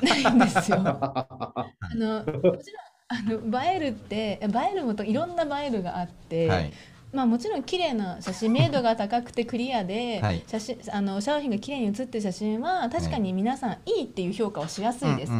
[0.02, 0.78] ないんですよ。
[0.82, 2.58] あのもちろん
[3.06, 6.72] あの映えるって映えるもといろんな映えるがあって、はい。
[7.12, 10.42] まあ、もちろん綺麗な写真明度が高くてクリアで、 はい。
[10.48, 15.32] 写真あの商品が綺麗に写ってる写真は確かに皆さんいいっていう評価をしやすいです。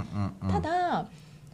[0.49, 1.07] ただ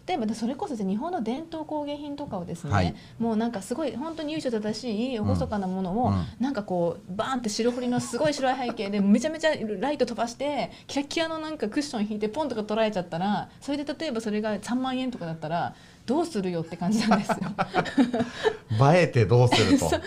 [0.07, 2.95] 例えばそれこそ日本の伝統工芸品とかをですね、はい。
[3.19, 6.27] もうなんかすごい本当に由緒正しい厳かなものを、うん。
[6.41, 15.75] なんかこうバーンって白ホリのすごい白い背景で めちゃめちゃライト飛ばしてキラキラのなんかクッション引いてポンとか撮られちゃったらそれで例えばそれが3万円とかだったら
[16.07, 17.37] どうするよって感じなんですよ。
[18.93, 19.87] 映えてどうすると。
[19.95, 19.99] 映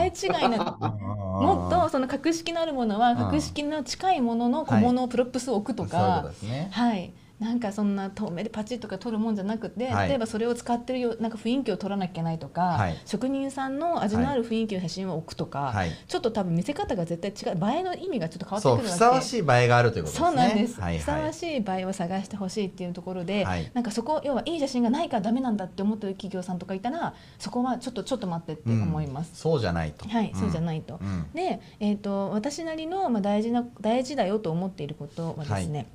[0.00, 3.16] え違いなもっとその格式のあるものはうん。
[3.16, 6.68] 格式の近いものの小物をプロップスを置くとそういうことかですね。
[6.72, 10.08] はいなんかそんな遠目でパチッとか取るもんじゃなくて、はい。
[10.08, 12.98] 例えばそれを使ってるよなんか雰囲気を取らなきゃいけないとか、はい。
[13.04, 15.90] 職人さんの味のある雰囲気の写真を置くとか、はい。
[16.08, 20.26] ちょっと多分見せ方が絶対違う映えの意味がちょっと変わってくるわけふさわしい映えがあるということですね。
[20.28, 20.98] そうなんです、はいはい。
[20.98, 23.70] ふさわしい映えを探してほしいっていうところで、はい。
[23.74, 29.32] なんかそこ要はいい写真がないからダメなんだって思ってる企業さんとかいたらそこはちょっとちょっと待ってって思います。
[29.34, 30.08] そうじゃないと。
[30.08, 30.98] はい、そうじゃいないと。
[31.02, 31.26] うん。
[31.34, 35.86] で、えー、と私なりの、まあ、大事な大事だよと思っていることはですね、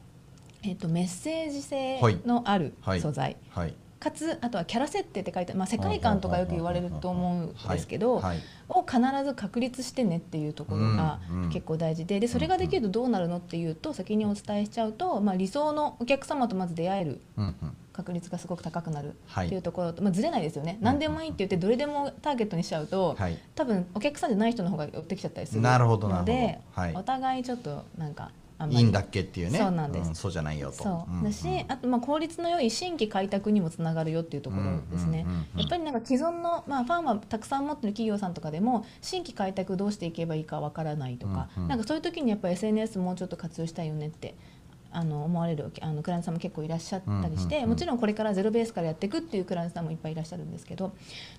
[0.64, 3.66] えっと、メッセージ性のある素材、はい。
[3.68, 8.40] はいかつあとはキャラ設定って書いてある、まあ、世界観とかよく言われると思うんですけど、はい。
[8.68, 11.20] を必ず確立してねっていうところが
[11.54, 17.22] 結構大事ででそれができるとどうなるのっていうと先にお伝えしちゃうと、まあ、理想のお客様とまず出会える
[17.94, 19.46] 確率がすごく高くなるはい。
[19.46, 20.80] っていうところと、まあ、ずれないですよね。
[20.82, 23.38] 何でもいいって言ってどれでもターゲットにしちゃうと、はい。
[23.54, 26.96] 多分お客さんじゃない人の方が寄ってきちゃったりするので、はい。
[26.96, 28.32] お互いちょっとなんか
[28.70, 29.60] いいんだっけっていうね。
[29.60, 30.14] そうなんです。
[30.14, 30.84] そうじゃないよと。
[30.84, 35.60] そう、んだしあとまあ効率の良い新規開拓にもつながるよっていうところですね、うんうんうんうん。
[35.60, 41.70] やっぱりなんか既存の、まあ、ファンはたくさん持ってる企業さんとかでも新規開拓どうしていけばいいかわからないとか、うんうん。
[41.70, 44.36] なんかそういう時にやっぱり SNS もうちょっと活用したいよねって
[44.94, 47.70] あの思われるあのクライアントさんも結構いらっしゃったりして、うんうんうん。
[47.72, 50.94] もちろんこれからゼロベースからやっていくっていうクライアントさんもいっぱいいらっしゃるんですけど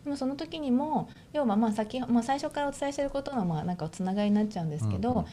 [0.05, 5.29] でもその時にも要はまあ先、まあ、最初からお伝えしていることのまあなんかつながりになっちゃうんですけど、うんうんうん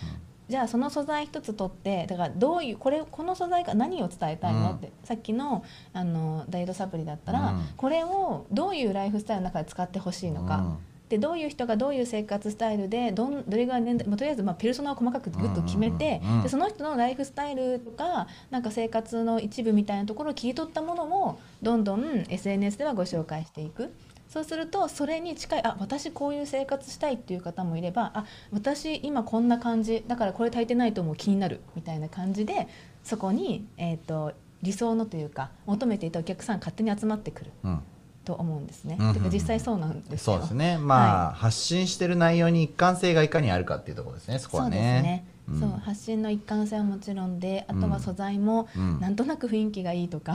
[0.50, 4.76] じゃあその素材一つ取ってだからどういうこれこの素材が何を伝えたいの、うん。
[4.78, 7.68] ってさっきのあのダイエットサプリだったら、うん。
[7.78, 10.78] これをどういうライフスタイルの中で使ってほしいのか、
[11.10, 16.38] でどういう人がどういう生活スタイルでどんどれぐらい年代、まあ、とりあえずまあペルソナを細かくぐっと決めて、うんうんうん。
[16.38, 23.92] うんでその人のライフスタイルとかなんか生活の一部みたいなところを切り取ったものをどんどん SNS ではご紹介していく。
[24.30, 32.68] そうするとそれに近いあ私こういう生活したいっていう方もいればあ私今こんな感じだからこれ足りてないと思う気になるみたいな感じで
[33.04, 37.84] そこに、えー、と理想のというか求めていたお客さん勝手に集まってくるうん。
[38.26, 38.98] と思うんですね。
[39.00, 39.10] うん。
[39.10, 40.34] うん実際そうなんですよ。
[40.34, 40.78] そうですね。
[40.78, 45.60] まあ、発信してる内容に一貫性がいかにあるかっていうところですねそこはそうですねね、うん。
[45.60, 49.00] そう発信の一貫性はもちろんであとは素材もうん。
[49.00, 50.34] なんとなく雰囲気がいいとか、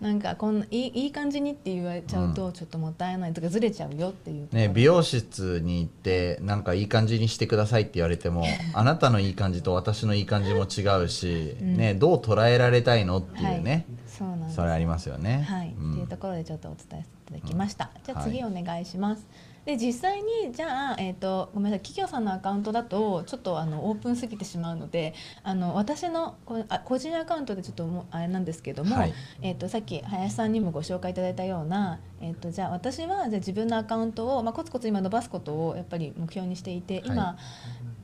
[0.00, 0.06] うん。
[0.06, 11.76] なんかこんないいいい感じにって言われちゃうとちょっともったいないとかずれちゃうよっていうね、美容室に行ってなんかいい感じにしてくださいって言われても あなたのいい感じと私のいい感じも違うし、うん。
[11.76, 14.56] ね、どう捉えられたいのっていうね、はい、そうなんです。
[14.56, 15.46] それありますよね。
[15.48, 15.92] はい、うん。
[15.92, 17.90] っていうところでちょっとお伝えさせていただきました。
[18.04, 18.30] じゃあはい。
[18.30, 19.26] 次お願いします。
[19.66, 29.14] で実際にじゃあ、えー、とごめんなさい企業さんのアカウントだとちょっとあのオープンすぎてしまうのであの私のこあ個人アカウントでちょっともうあれなんですけども、はい。
[29.42, 37.36] えー、とさっき林さんにもご紹介いただいたような、えー、とじゃあ私はじゃあ自分のアカウントを、まあ、コツコツ今伸ばすことをやっぱり目標にしていて今、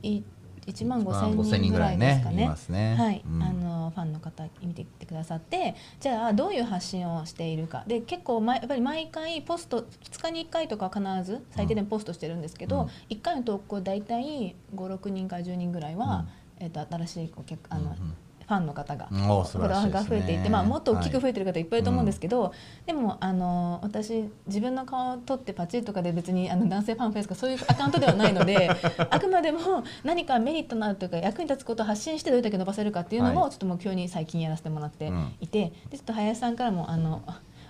[0.01, 0.21] い
[0.67, 2.47] 1万まあ5 5000 0人ぐらいですかいね。
[2.47, 2.95] ますね。
[2.95, 3.43] はい、うん。
[3.43, 7.83] あのファンの方見てきてくださってじゃあどういう発信をしているか。
[7.87, 12.87] で結構まやっぱり毎回ポスト2日に1回とかは必ず最低でもポストしてるんですけど、うん。
[13.09, 16.27] 1回の投稿大体56人から10人ぐらいは、
[16.59, 18.13] えっと新しいお客あの、うん
[18.55, 19.05] ファンの方が。
[19.05, 22.53] フォロワーが増えていて、まあ、もっと大きく増えてる方いっぱいいると思うんですけけど、
[22.85, 28.69] でもあの私自分の顔を撮ってパチッとかで別にあの男性ファンフェイスとかそういうアカウントではないので
[29.11, 29.59] あくまでも
[30.03, 33.35] 何かメリットのあるというか役に立つことを発信してどれだけ伸ばせるかっていうのはい。
[33.35, 35.33] もちょっと目標に最近やらせてもらってうん。
[35.41, 37.21] いて、でちょっと林さんからもあの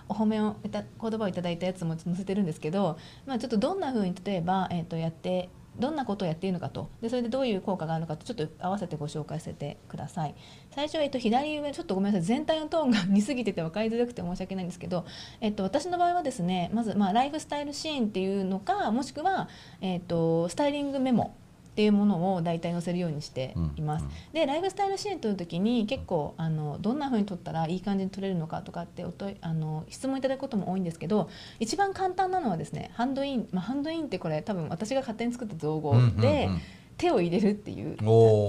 [0.08, 6.90] お褒めをいた言葉をいただいたやつもちょっと載せてるんですけど、まあ、ちょっとどんなふうに例えば、えー、とやってどんなことをやっているのかと。
[7.00, 10.34] でそれでどういう効果があるのかとちょっと合わせてご紹介させてください。
[10.70, 12.26] 最初は、えっと、左上ちょっとごめんなさい。
[12.26, 15.04] 全体のトーンが似すぎてて分かりづらくて申し訳ないんですけど、
[15.40, 19.48] えっと、私の場合はですねまず、まあ、ライフスタイルシーンっていうのかもしくは、
[19.80, 21.34] えっと、スタイリングメモ
[21.74, 24.04] っていうものを大体載せるようにしています。
[24.04, 31.28] うんでライフスタイル支援取る時に結構あのどんな風に取ったらいい感じに取れるのかとかっておといあの質問いただくことも多いんですけど
[31.60, 36.60] 一番簡単なのはですねハンドイン、まあ、ハンドインってこれ多分私が勝手に作った造語で、うんうんうん
[36.96, 37.96] 手を入れるっていう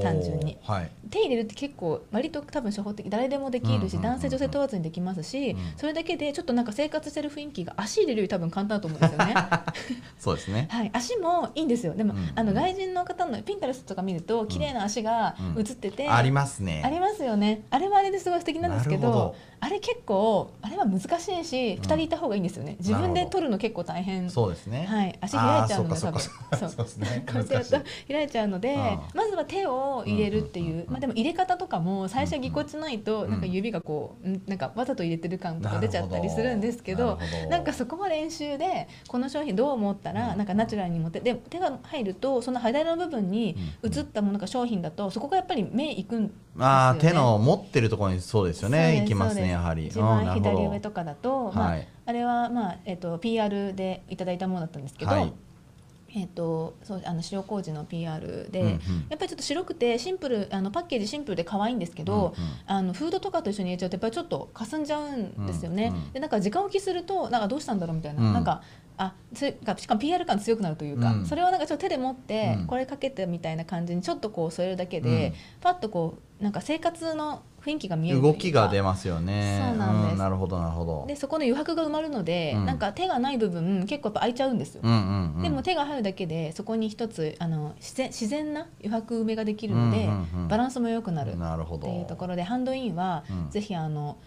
[0.01, 0.57] 単純に。
[0.63, 0.91] はい。
[1.09, 4.01] 手入れるって結構割と多分初歩的誰でもできるし、うんうんうんうん。
[4.01, 5.57] 男性女性問わずにできますし、うん。
[5.77, 9.33] それだけでちょっとなんか生活してる雰囲気が足入れるより多分簡単だと思うんですよね。
[10.19, 10.67] そうですね。
[10.71, 11.93] はい、足もいいんですよ。
[11.93, 12.31] でも、うん。
[12.35, 15.61] あの外人の方のピンタレストとか見ると綺麗な足がうん。
[15.61, 16.81] 映ってて、ありますね。
[16.85, 17.63] ありますよね。
[17.69, 21.79] あれはあれですごい素敵なんですけどあれ結構あれは難しいし、ん。
[21.79, 22.75] 2人いた方がいいんですよね。
[22.79, 24.29] 自分で取るの結構大変。
[24.29, 24.85] そうですね。
[24.85, 26.21] はい、足開いちゃうのであーそ多分。
[26.21, 26.69] そう。
[26.69, 27.25] そうですね。
[27.27, 28.79] こうやってやると開いちゃうのでうん
[29.13, 34.41] まずは手を入れるっていう、まあ、でも入れ方とかも最初ぎこちないとうんなんか指がこう、ん。
[34.47, 37.17] なんかわざと入れてる感とか出ちゃったりするんですけど
[37.49, 40.37] なんかそこは練習でこの商品どう思ったらうん。
[40.37, 46.65] なんかナチュラルに持ってで手が入るとその肌の部分に映ったものが商品だとそこがやっぱり目いくんですよね。
[46.65, 48.99] ああ手の持ってるところにそうですよね。
[49.01, 49.89] 行きますねやはり。
[49.89, 51.87] 左上とかだと、まあはい。
[52.05, 55.33] あれは、まあえっと PR でいただいたものだったんですけど、はい
[56.17, 58.73] えっとそうあの塩麹の PR で、うんうん。
[59.09, 62.49] やっぱりちょっと白くてシンプルあのパッケージシンプルで可愛いんですけど、うんうん。
[62.65, 65.87] あのフードとかと一緒に入れちゃうとやっぱりちょっと霞んじゃうんですよね。
[65.87, 66.11] うんうん。
[66.13, 68.33] でなんか時間置きするとなんかどうしたんだろうみたいな、うん。
[68.33, 68.61] なんか
[68.97, 69.53] あそし
[69.87, 71.25] かも PR 感強くなるというか、うん。
[71.25, 72.67] それをなんかちょっと手で持って、うん。
[72.67, 79.63] これかけてみたいな感じにちょっとこう添えるだけで、パッとこうなんか生活の雰囲気が見える動きが出ますよね。
[79.67, 80.19] そうなんです。
[80.19, 81.05] なるほどなるほど。
[81.07, 82.65] でそこの余白が埋まるので、うん。
[82.65, 85.41] なんか手がない部分結構やっぱ空いちゃうんですよ、うんうんうん。
[85.41, 91.37] でも手が入るだけでそこに一つあの自然自然な余白埋めができるので、うんうんうんバランスも良くなる。
[91.37, 91.87] なるほど。
[91.87, 93.49] っていうところでハンドインは、うん。
[93.49, 94.17] ぜひあの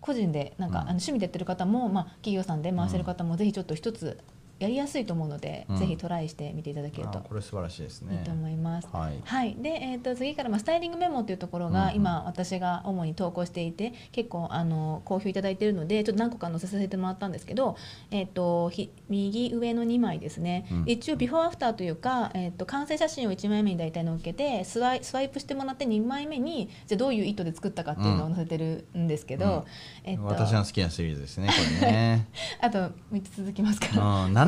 [0.00, 0.82] 個人でなんか、うん。
[0.82, 4.18] あの趣味でやってる方も、まあ、企業さんで回してる方も、ぜひちょっと一つ
[4.58, 5.76] やりやすいと思うので、うん。
[5.76, 8.88] ぜひトライしてみていただけるとあこれ素晴らしいですいいねと思います。
[8.92, 9.20] はい。
[9.24, 17.76] はい、で、えー、と次から、まあ、スタイリングメモというところが、うん今私が主に投稿していて結構あの好評いただいているのでちょっと何個か載せさせてもらったんですけど、
[18.10, 20.84] えー、とひ右上の2枚ですね、うん。
[20.86, 29.66] 一応ビフォーアフターというか、えー、と完成写真を1枚目に大体載っけてスワイスワイプしてもらって2枚目にじゃあどういう意図で作ったかっていうのを載せてるんですけど、
[30.04, 32.28] えー、私との好きなシリーズですねこれね。
[32.60, 32.78] あと
[33.12, 33.88] 3つ続きますか。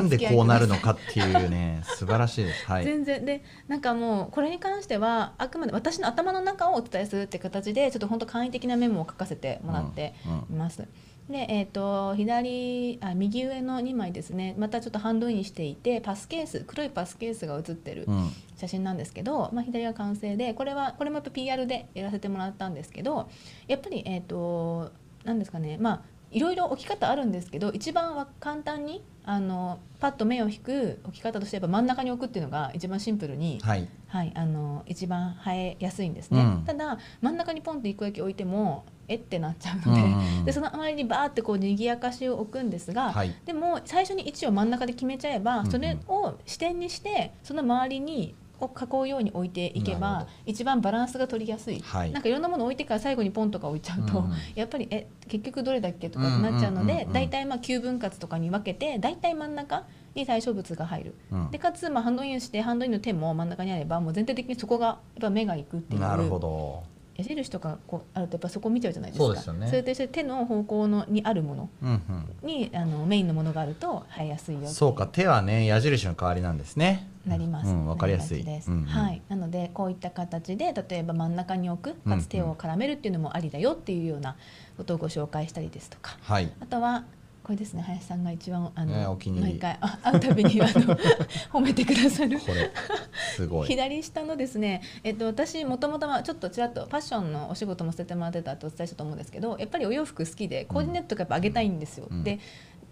[0.03, 2.65] うん、なんでこうなるのかっていうね 素晴らしいです。
[2.65, 2.83] はい。
[2.83, 3.25] 全然。
[3.25, 10.13] でなんかもうこれに関してはあくまで私の頭の中をお伝えするって形でちょっと本当簡易的なメモを書かせてもらって
[10.49, 10.87] います。
[11.29, 14.55] で、えー、と左あ右上の2枚ですね。
[14.57, 18.15] またちょっとハンドインしていてパスケース黒いパスケースが写ってるうん。
[18.15, 23.27] うん写真なんですけど、まあ、左が完成でこれはこれもやっぱ PR でやらせてもらったんですけど
[23.67, 24.91] やっぱりえっ、と
[25.23, 25.77] 何ですかね。
[25.79, 33.87] まあいろいろ置き方あるんですけど一番は簡単にあのパッと目を引く置き方としてやっぱ真ん中に置くっていうのが一番シンプルに、はい。
[34.07, 36.63] はい、あの一番生えやすいんですね、うん。
[36.65, 43.35] ただ真ん中にポンって一個だけ置いてもえってなっちゃううんので,、うんうんでその周りにバーってこう賑やかしを置くんですが、はい。
[43.45, 52.11] でも最初に位置を真ん中で決めちゃえば、それを視点にしてその周りにを囲うように置いていけば一番バランスが取りやすい、はい。
[52.11, 54.25] なんかいろんなもの置いてから最後にポンとか置いちゃうと、うん。
[54.25, 61.15] うんやっぱりえ結局どれだっけとかってなっちゃうので大体まあ9分割とかに分けて大体真ん中に対象物が入る。
[61.31, 61.51] うん。
[61.51, 66.01] でかつまあハンドインしてハンドインの手も真ん中にあればもう全体的にそこがやっぱ目がいくっていう。
[66.01, 66.83] なるほど
[67.21, 69.25] 矢印とかこうあるとやっぱそこ見ちゃうじゃないですか。
[69.25, 69.71] そうですよね。
[69.71, 71.69] れと一緒で手の方向のにあるもの。
[71.81, 72.01] うん
[72.43, 77.07] にあのメインのものがあると生えやすいよそうか手はね矢印の代わりなんですね。
[77.25, 77.69] なります。
[77.69, 78.43] うん、わかりやすい。
[78.43, 78.71] です。
[78.71, 78.85] うんうん。
[78.85, 79.21] はい。
[79.29, 84.35] なのでこういった形で例えば真ん中に置くかつ手を絡めるっていうのもありだよっていうような
[84.77, 86.51] ことをご紹介したりですとか、はい。
[86.59, 87.03] あとは
[87.51, 89.51] これですね林さんが一番あの、ねお気に入り。
[89.51, 90.71] 毎回あ会うたびにあの
[91.51, 92.39] 褒めてくださる。
[92.39, 92.71] これ
[93.35, 93.67] すごい。
[93.67, 102.07] 左下のですね、えっと、私もともとはちょっとちらっとファッションのお仕事もさせてもらってたってお伝えしたと思うんですけどやっぱりお洋服好きでコーディネートとかやっぱ上げたいんですよ。
[102.09, 102.23] うん。
[102.23, 102.39] で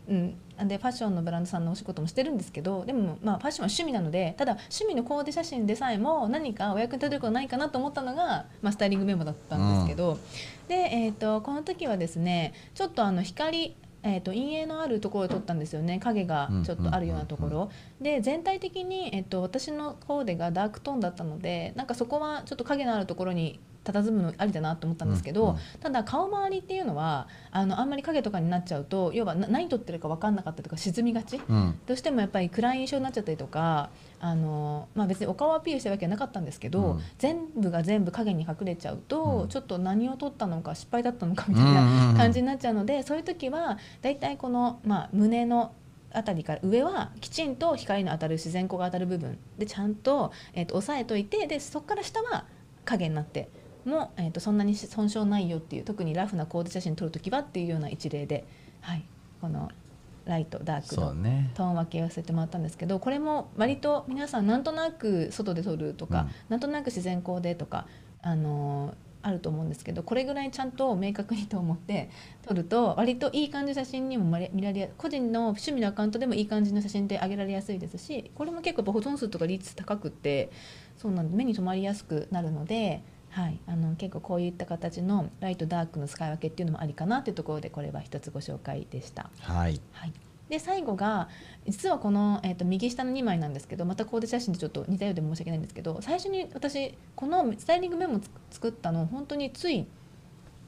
[0.10, 10.17] うん、でファッションのブランドさんのお仕事もしてるんですけどでも、まあ、ファッションは趣味なのでただ趣味のコーデ写真でさえも何かお役に立てることないかなと思ったのが、まあ、スタイリングメモだったんですけど、
[10.67, 16.00] で、えー、とこの時はですねちょっとあの光えー、と陰影のあるところで撮ったんですよね。
[16.00, 25.58] 影がちょっとあるようなところ、で全体的に、えっと私のコーデがダークトーンだったのでなんかそこはちょっと影のあるところに佇むのありだなと思ったんですけど、うんうん。
[25.80, 31.42] ただ顔周りっていうのはあのあんまり影とかになっちゃうと要はな何撮ってるか分かんなかったりとか沈みがち。
[31.48, 31.80] うん。
[31.86, 37.02] どうしてもやっぱり暗い印象になっちゃったりとかあの、まあ、別にお顔アピールしたわけはなかったんですけど、うん。
[37.18, 39.48] 全部が全部影に隠れちゃうと、うん。
[39.48, 45.74] ちょっと何を撮ったのか失敗だったのかみたいな感じになっちゃうので、そういう時はだいたいこの、まあ、胸の
[46.12, 49.38] あたりから上はきちんと光の当たる自然光が当たる部分。
[49.58, 52.46] でちゃんと,、えー、と押さえといてでそこから下は
[52.86, 53.50] 影になって。
[53.86, 58.46] も、えー、とそんなに損傷ないよっていう特にラフなコーデ写真撮る時はっていうような一例で、
[58.82, 59.06] はい、
[59.42, 59.70] この
[60.30, 61.08] ライトダークの
[61.56, 67.88] トーン分けをさせてもらったんですけどこれも割と皆さんなんとなく外で撮るとか、うんなんとなく自然光でとか、
[68.22, 72.10] あのーあると思うんですけどこれぐらいちゃんと明確にと思って
[72.48, 80.50] 撮ると割といい感じの写真にも見られや個人の趣味のアカウントでもいい感じの写真で上げられやすいですしこれも結構保存数とか率高くって
[80.98, 83.04] そうなんで目に留まりやすくなるので。
[83.30, 89.30] はい、あの結構こういった形のライトダークの使い分けっていうのもありかなというところでこれは一つご紹介でした。
[89.42, 89.80] はい。
[89.94, 90.13] はい、
[90.50, 91.30] で最後が
[91.68, 99.86] 実はこの、えー、と右下の2枚なんですけどまたコーデ写真でちょっと似たようで申し訳ないんですけど最初に私このスタイリングメモつ作ったの本当につい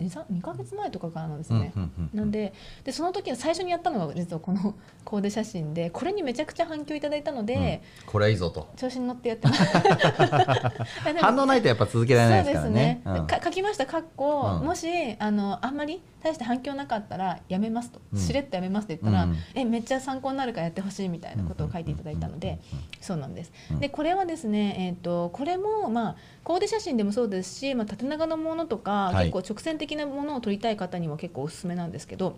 [0.02, 1.72] 2, 2ヶ月前とかからなんですね。
[1.76, 8.70] うんうんうんなんででその時は最初にやったのが実はこの コーデ写真でこれにめちゃくちゃ反響いただいたので、これはいいぞと。
[8.76, 9.64] 調子に乗ってやってます。
[11.22, 13.02] 反応ないとやっぱ続けられないですからね。
[13.04, 13.28] そうですね。
[13.28, 13.86] か書きました。
[13.86, 14.68] かっこ、うん。
[14.68, 14.88] もし
[15.20, 18.20] あのあんまり大して反響なかったらやめますと、うん。
[18.20, 19.38] しれっとやめますって言ったら、うん。
[19.56, 22.60] えめっちゃ参考になるからやってほしいみたいなことを書いていただいたので、
[22.99, 23.52] そうなんです。
[23.72, 23.80] うん。
[23.80, 29.32] でこれはですね、えっ、とこれもまあコーデ写真でもそうですし、まあ縦長のものとか、はい。
[29.32, 32.38] 結構直線的なものを撮りたい方にも結構おすすめなんですけど、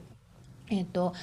[0.69, 1.13] えっ、と。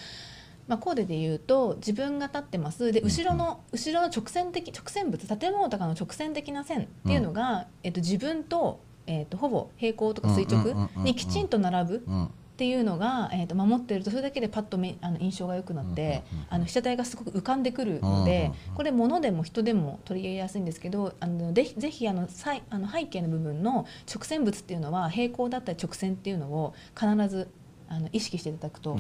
[0.68, 2.92] まあ、コーデで言うと自分が立ってます。
[2.92, 27.48] で後ろの後ろの直線的直線物建物とかの直線的な線っていうのが、えっと、自分とえー、とほぼ平行とか垂直にきちんと並ぶうんっていうのが、えー、と守ってるとそれだけでパッとめあの印象が良くなって、あの被写体がすごく浮かんでくるので、うんこれ物でも人でも取り入れやすいんですけどあのぜひぜひあのさいあの背景の部分の直線物っていうのは平行だったり直線っていうのを必ず
[27.88, 28.96] あの意識していただくと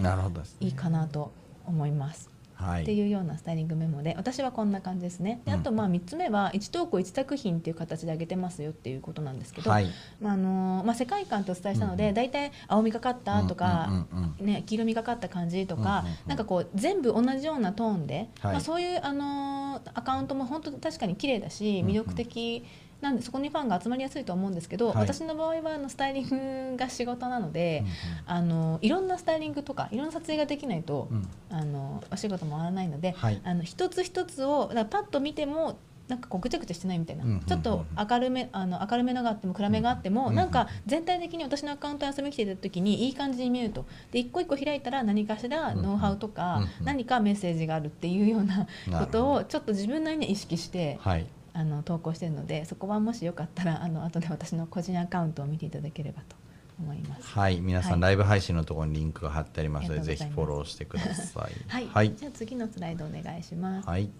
[0.60, 1.32] いいかなと
[1.66, 2.29] 思います。
[2.60, 2.82] はい。
[2.82, 5.40] っていうようなスタイリングメモで私はこんな感じですね。
[5.44, 9.88] であとまあ3つ目は1投稿1作品っていう形で上げてますよっていうことなんですけど、はい。
[10.20, 16.28] まああのまあ、世界観とお伝えしたので、うん大体青みがかったとか、うんうんうんね、黄色みがかった感じとか、うんうんうん。
[16.28, 18.52] なんかこう全部同じようなトーンで、はい。
[18.52, 21.92] まあ、そういう、あのーアカウントも本当確かに綺麗だしうんうん。
[21.92, 22.64] 魅力的
[23.00, 24.96] なんでそこにファンが集まりやすいと思うんですけど、はい。
[24.98, 27.84] 私の場合はあのスタイリングが仕事なので、
[28.26, 31.16] あのいろんなスタイリングとかいろんな撮影ができないと、うん。
[31.18, 33.40] うんあのお仕事回らないので、はい。
[33.44, 35.78] あの一つ一つをだパッと見ても
[36.10, 43.86] なんかこうぐちゃぐちゃしてないみたいな、うんうんうんちょっと明るめあの明るめのがあっても暗めがあっても、うんうんなんか全体的に私のアカウントに遊びに来ていた時にいい感じに見えると。
[44.10, 48.66] で一個一個開いたら何かしらノウハウとか、うんうん何かメッセージがあるっていうような
[48.98, 56.36] ことをちょっと自分なりに意識してはいあの投稿してるのでそこはもしよかったらあの後で私の個人アカウントを見ていただければと
[56.80, 57.28] 思います。
[57.38, 58.00] はい皆さん、はい。
[58.00, 61.52] ライブ配信のところにリンクが貼ってありますのでぜひフォローしてください。
[61.68, 62.14] はい、はい。
[62.14, 63.88] じゃあ次のスライドお願いします。
[63.88, 64.10] はい。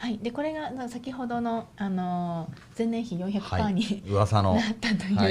[0.00, 3.74] はい、でこれがな先ほどの、あのー前年比400%はい。
[3.74, 4.54] に、噂の。
[4.56, 5.24] なったという、は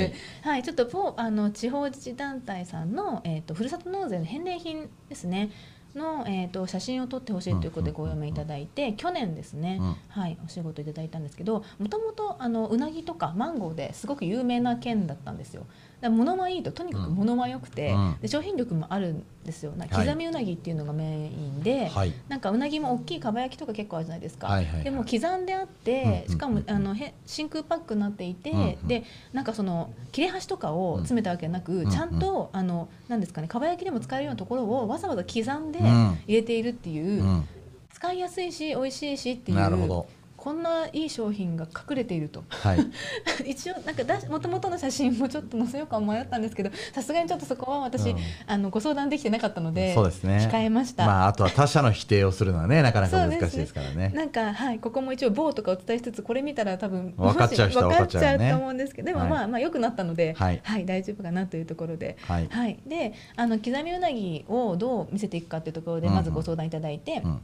[0.43, 0.59] はい。
[0.59, 5.49] いちょっとポあの地方自治団体さんの、えー、とふるさと納税の返礼品ですね
[5.95, 15.65] の、えー、と写真を撮ってほしいということでご読みいただいて、去年ですね、うんはい、お仕事いただいたんですけどもともとあのうなぎとかマンゴーですごく有名な県だったんですよ。
[16.01, 18.15] だ物はいいととにかく物は良くて、うん。
[18.21, 19.73] で商品力もあるんですよ。
[19.75, 22.13] なはい刻みうなぎっていうのがメインで、はい。
[22.29, 24.83] なんかうなぎも大きいかば焼きとか結構あるじゃないですか、はいはいはい。
[24.83, 28.87] でも刻んであっうんうんてしかもあのへ真空パックになっていて、うんうん。
[28.87, 31.89] でなんかその切れ端とかを詰めたわけなく、ん。
[31.89, 36.17] ちゃんとあのなんですかねかば焼きでも使えるようなところをわざわざ刻んでうん。
[36.27, 37.47] 入れているっていう、うん。
[37.91, 40.07] 使いやすいし美味しいしっていうなるほど
[40.39, 42.45] こんないい商品が隠れていると。
[42.47, 42.79] はい。
[43.45, 48.17] 一応なんかだもともとの写真もちょっと載せようか迷ったんですけど さすがにちょっとそこは私、うん。
[48.47, 50.49] あのご相談できてなかったのでそうですね。
[50.49, 51.05] 控えました。
[51.05, 54.13] まああとは他者の否定をするのはねなかなか難しいですからね。
[54.15, 58.51] なんかはいここも一応棒とかお伝えしつつこれ見たら多分分かっちゃう人は分かっちゃうね。
[58.51, 59.29] と思うんですけどでもはい。
[59.29, 62.15] まあまあ良くなったのでははいい大丈夫かなというところで。
[62.21, 62.47] はい。
[62.49, 66.13] はい、であの刻みうなぎをどう見せていくかというところでうん。
[66.13, 67.41] うんまずご相談いただいて、うん。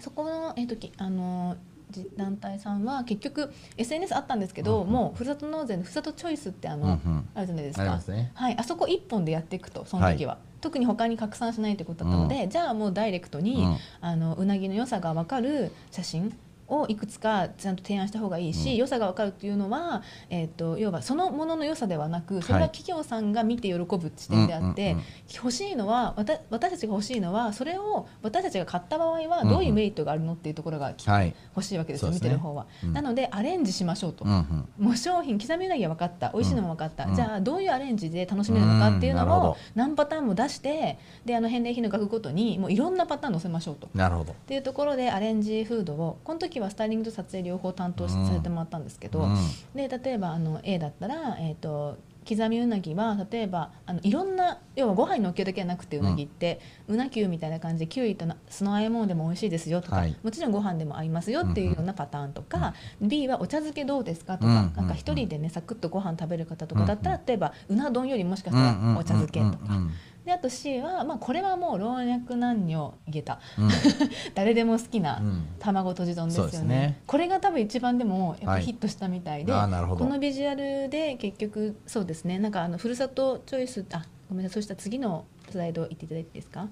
[0.00, 1.71] そこの,、えっときあのじ
[2.16, 4.92] 団体さんは結局 SNS あったんですけど、うんうん。
[4.92, 7.28] もうふるさと納税のふるさとチョイスってあの、うんうん。
[7.34, 8.00] あるじゃないですか。
[8.08, 8.32] ね。
[8.34, 13.76] はい、あそこ一本でやっていくとその時は、特に他に拡散しないということだったので、じゃあもうダイレクトに、うん。
[14.00, 16.36] あのうなぎの良さが分かる写真
[16.80, 18.76] をいくつかちゃんと提案した方がいいし、うん。
[18.76, 25.04] 良さが分かるっていうのは、えー、と要はそのものの良さではなくそれは企業さんが見て喜ぶ視点であって、うんうんうん
[25.34, 31.34] 欲しいのはわた私たちが欲しいのはそれを私たちが買った場合はどういうメリットがあるのっていうところがきはい。
[31.54, 32.30] 欲しいわけですよ、そうですね。
[32.30, 32.66] 見てる方は。
[32.84, 32.92] うん。
[32.92, 34.24] なのでアレンジしましょうと。
[34.24, 34.68] うんうん。
[34.78, 36.30] もう商品刻みうなぎは分かった。
[36.32, 37.14] 美味しいのも分かった、うん。
[37.14, 43.88] じゃあどういうアレンジで楽しめるのかっていうのを何パターンも出してであの返礼品の額ごとにもういろんなパターン載せましょうと。
[43.94, 44.32] なるほど。
[44.32, 49.36] っていうところでアレンジフードをこの時はスタイリングと撮影両方担当させてもらったんですけど、うん。
[49.74, 51.98] で例えばあの A だったら、えー、と
[52.28, 60.16] 刻みうなぎは例えばあのいろんな要はご飯に乗っけるだけじゃなくてうなぎって、うなきゅうみたいな感じできゅうりとな酢の和え物でも美味しいですよとか、はい。
[60.22, 69.80] もちろんご飯でも合いますよっていうようなパターンとか、B はお茶漬けどうですかとか、うんなんか一人でねサクッとご飯食べる方とかだったら、例えばうな丼よりもしかしたうんうんうんらお茶漬けとか。
[70.24, 73.68] であと C は、まあ、これはもう老若男女いけたうん。
[74.34, 75.46] 誰でも好きなうん。
[75.58, 77.00] 卵とじ丼ですよね,、そうですね。
[77.06, 78.62] これが多分一番でもやっぱはい。
[78.62, 80.04] ヒットしたみたいで、あーなるほど。
[80.04, 82.38] このビジュアルで結局そうですね。
[82.38, 86.68] なんかあのふるさとチョイスあごめんなさいそうしたら次のスライド行っていただいていいですか？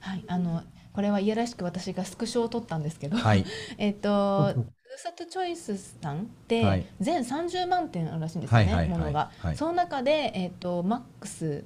[0.00, 0.62] はいあの
[0.92, 3.44] これはいやらしく私がスクショを撮ったんですけど、はい。
[3.78, 6.86] えっとふるさとチョイスさんってはい。
[7.00, 9.56] 全30万点あるらしいんですよね、はいはいはいものが、はい。
[9.56, 11.64] その中で、えっとマックス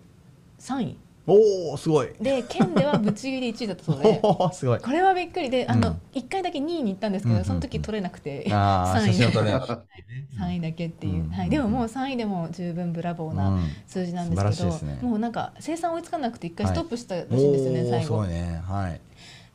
[0.60, 0.96] 3位
[1.28, 2.08] おおすごい。
[2.20, 4.20] で県ではぶっちぎり1位だったそうで。
[4.52, 4.80] すごい。
[4.80, 7.44] これはびっくりであの、うん1回だけ2位に行ったんですけど、うんうんうん。
[7.46, 9.14] その時取れなくてああ3位。
[9.14, 9.60] 写真を撮れない
[10.40, 13.62] 3 位だけっていう、うんはい、でももう3位でも十分ブラボーなうん。
[13.86, 14.98] 数字なんですけど、ね。
[15.02, 16.74] もうなんか生産追いつかなくて一回はい。
[16.74, 18.24] ストップしたらしいんですよね、おー最後。
[18.24, 18.60] ね。
[18.64, 19.00] はい。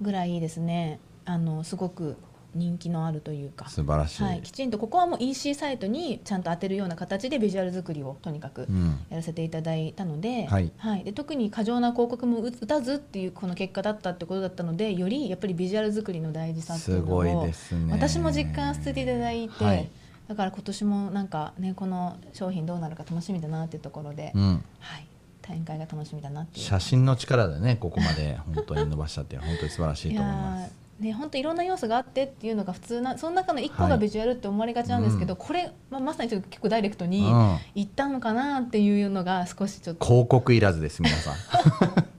[0.02, 1.00] ぐらいですね。
[1.26, 2.18] あのすごく
[2.56, 3.70] 人気のあるというか。
[3.70, 9.00] 素晴らしい、はい、きちんとここはもう EC サイトにちゃんと当てるような形でビジュアル作りをとにかくうん。
[9.10, 10.72] やらせていただいたので,、はい。
[11.04, 17.92] で特に過剰な広告も打打たずっていうこの結果だったってことだったのでよりやっぱりビジュアル作りの大事さっていうのをすごいですね。
[17.92, 19.90] 私も実感させていただいて、はい。
[20.28, 24.64] だから今年もなんかねこの商品どうなるか楽しみだなっていうところで、うん。
[24.80, 25.06] はい。
[25.42, 26.66] 展開が楽しみだなっていう。
[26.66, 30.74] 写真の力でねここまで本当に伸ばしたっていうのは本当に素晴らしいと思います。
[30.80, 33.92] ーね本当いろんな要素があってっていうのが普通なその中の一個はい。
[33.92, 35.40] がビジュアルって思われがちなんですけど、うん。
[35.40, 37.58] これ、まあ、まさにちょっと結構ダイレクトにうん。
[37.76, 41.34] 言ったのかなっていうのが少しちょっと、広告いらずです皆さん。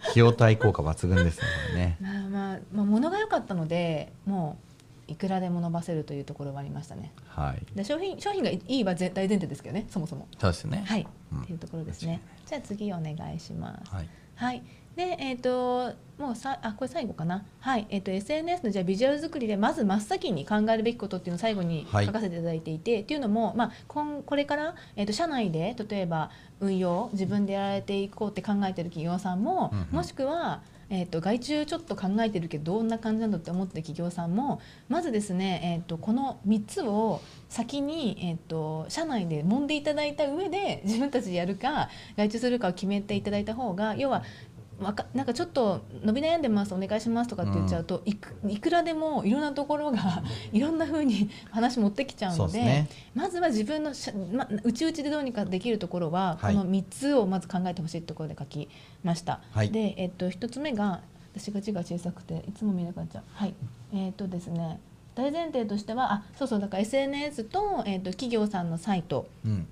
[0.00, 1.42] 費用対効果抜群ですね
[1.72, 1.96] これね。
[2.00, 4.56] まあまあまあ、物が良かったのでも
[5.08, 7.12] ういくらでも伸ばせるというところはありましたね。
[7.26, 7.76] はい。
[7.76, 10.28] で商品商品がいいは大前提ですけどねそもそも。
[10.38, 10.84] そうですね。
[10.86, 11.42] はい、うん。
[11.42, 12.20] っていうところですね。
[12.46, 13.94] じゃあ次お願いします。
[13.94, 14.08] はい。
[14.36, 14.62] はい。
[14.96, 17.46] で、えっ、と、もうさ、あ、これ最後かな？
[17.60, 17.86] はい。
[17.88, 30.60] えっ、と、SNS のじゃあビジュアル作りで、まず真っ先に考えるべきことっていうのを最後にはい書かせていただいていて、っていうのも、まあ、今これから、えっ、と、社内で、例えば運用、自分でやられていこうって考えてる企業さんも、うんうんもしくは、
[30.92, 44.24] えっと外注ちょっと考えてるけどどんな感じなんだって思ってる企業さんもまずですね、えっとこの3つを先に、えっと社内で揉んでいただいた上で自分たちでやるか外注するかを決めていただいた方が要は
[44.80, 50.22] わかなんかちょっと伸び悩んでますお願いしますとかって言っちゃうと、いくいくらでもいろんなところが
[50.52, 52.88] いろんな風に 話持ってきちゃうのでね。
[53.14, 56.54] まずは自分のしゃ、ま、内々でどうにかできるところは、はい。
[56.54, 58.68] この3つをまず考えてほしいところで書き
[59.04, 59.40] ました。
[59.50, 59.70] はい。
[59.70, 61.00] で、えっと、1つ目が
[61.34, 63.22] 私が字が小さくていつも見なくなっちゃう。
[63.34, 63.54] はい。
[63.92, 64.80] えっとですね
[65.14, 69.26] 大前提としてはあそうそうだから SNS と,、えっと企業さんのサイト。
[69.44, 69.66] うん。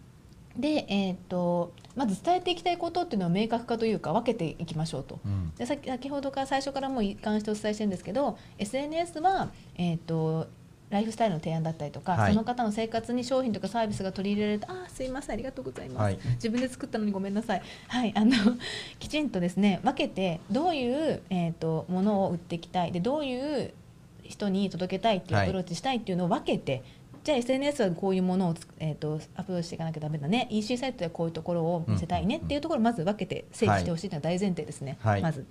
[0.59, 5.18] で、えっとまず伝えていきたいことっていうのを明確化というか分けていきましょうと。
[5.24, 5.53] うん。
[5.57, 10.46] で先先ほどから最初からもう一貫してお伝えしてるんですけど SNS は、えー、と
[10.90, 12.32] ライフスタイルの提案だったりとか、はい。
[12.32, 16.18] その方の生活に商品とかサービスが取り入れられたあーすいませんありがとうございます、はい。
[16.34, 17.62] 自分で作ったのにごめんなさい。
[17.88, 18.32] はいあの
[19.01, 22.92] きちんとですね分けてどういう、えー、とものを売っていきたい。
[22.92, 23.74] でどういう
[24.22, 25.46] 人に届けたいっていうはい。
[25.46, 26.84] アプローチしたいっていうのを分けて、
[27.28, 30.48] じゃあ SNS はこういうものをつ、えー、とアプローチしていかなきゃダメだね。
[30.50, 35.20] EC サイトではこういうところを見せたいねっていうところをまず分けて整理してほしいのは大前提ですね、はい。
[35.20, 35.44] まず。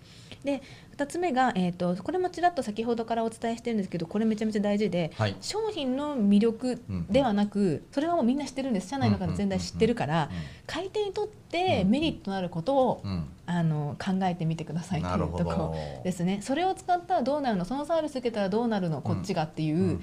[0.43, 0.63] で
[0.97, 5.35] 2つ目が、えー、とこれもちらっと先ほどからお伝えしてるんですけどこれめちゃめちゃ大事ではい。
[5.39, 8.87] 商品の魅力ではなくそれはもうみんな知ってるんです。
[8.87, 10.31] 社内の方全体知ってるから
[10.65, 13.29] 買い手にとってメリットとなることをうん。
[13.49, 16.39] あの考えてみてくださいとないうところどですね。
[16.41, 17.63] それを使ったらどうなるの？
[17.63, 19.01] そのサービス受けたらどうなるの？
[19.01, 20.01] こっちがっていう、うんうん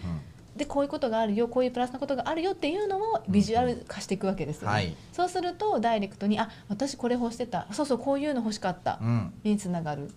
[0.57, 4.96] でこういうことがあるよこういうプラスなことがあるよっていうのをビジュアル化していくわけですよね、はい。
[5.12, 7.66] そうするとダイレクトにあ私これ欲してた。
[7.72, 8.98] そうそうこういうの欲しかった。
[9.00, 9.32] うん。
[9.42, 10.11] につながる。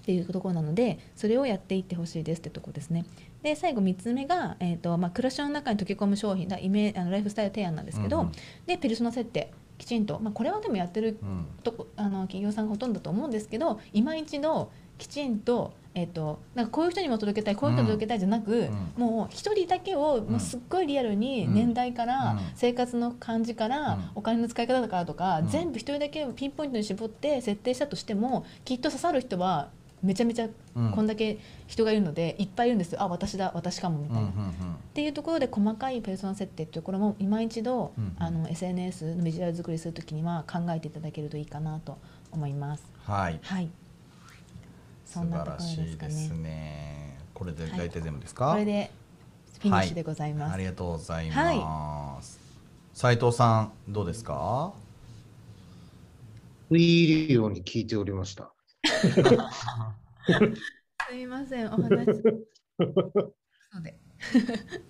[0.00, 3.04] っていうところなのでそれをやっていってほしいですってところですね。
[3.42, 6.48] で最後3つ目が、えーとまあ、暮らしの中に溶け込む商品。
[6.48, 8.32] だイメあのライフスタイル提案なんですけど、うんうん。
[8.66, 9.52] でペルソナ設定。
[9.78, 11.46] きちんと、まあ、これはでもやってるうん。
[11.62, 18.92] とこあの企業さんがほとんどだと思うんですけど今一度きちんと,、えー、となんかこういう人にも届けたいこういう人に届けたいじゃなく、ん。
[18.98, 21.54] もう一人だけをもうすっごいリアルにうん。
[21.54, 22.38] 年代から、うん。
[22.54, 24.10] 生活の感じから、うん。
[24.14, 25.48] お金の使い方からとか、うん。
[25.48, 29.70] 全部一人だけピンポイントに絞って設定したとしてもきっと刺さる人は
[30.02, 30.90] めちゃめちゃうん。
[30.92, 33.00] こんだけ人がいるので、いっぱいいるんですよ。
[33.00, 34.28] あ私だ私かもみたいな。
[34.28, 34.32] っ
[34.92, 41.96] ていうところで細かいペルソナ設定っていうところも今一度、うんあの SNS のビジュアル作りするときには考えていただけるといいかなと
[42.32, 42.84] 思います。
[43.06, 43.40] はい。
[43.42, 43.70] はい。
[45.16, 46.38] そ素んなところ晴らしいですね。
[46.38, 48.52] ねこれで大体全部ですか？
[48.52, 48.90] これで
[49.60, 50.54] フィニッシュでございます。
[50.54, 52.38] ありがとうございます
[52.92, 54.72] 斉藤さんどうですか？
[56.68, 58.52] 食い入るように聞いておりました。
[58.84, 59.22] す
[61.14, 62.06] みません、お話。
[62.06, 63.34] そう
[63.82, 63.96] で。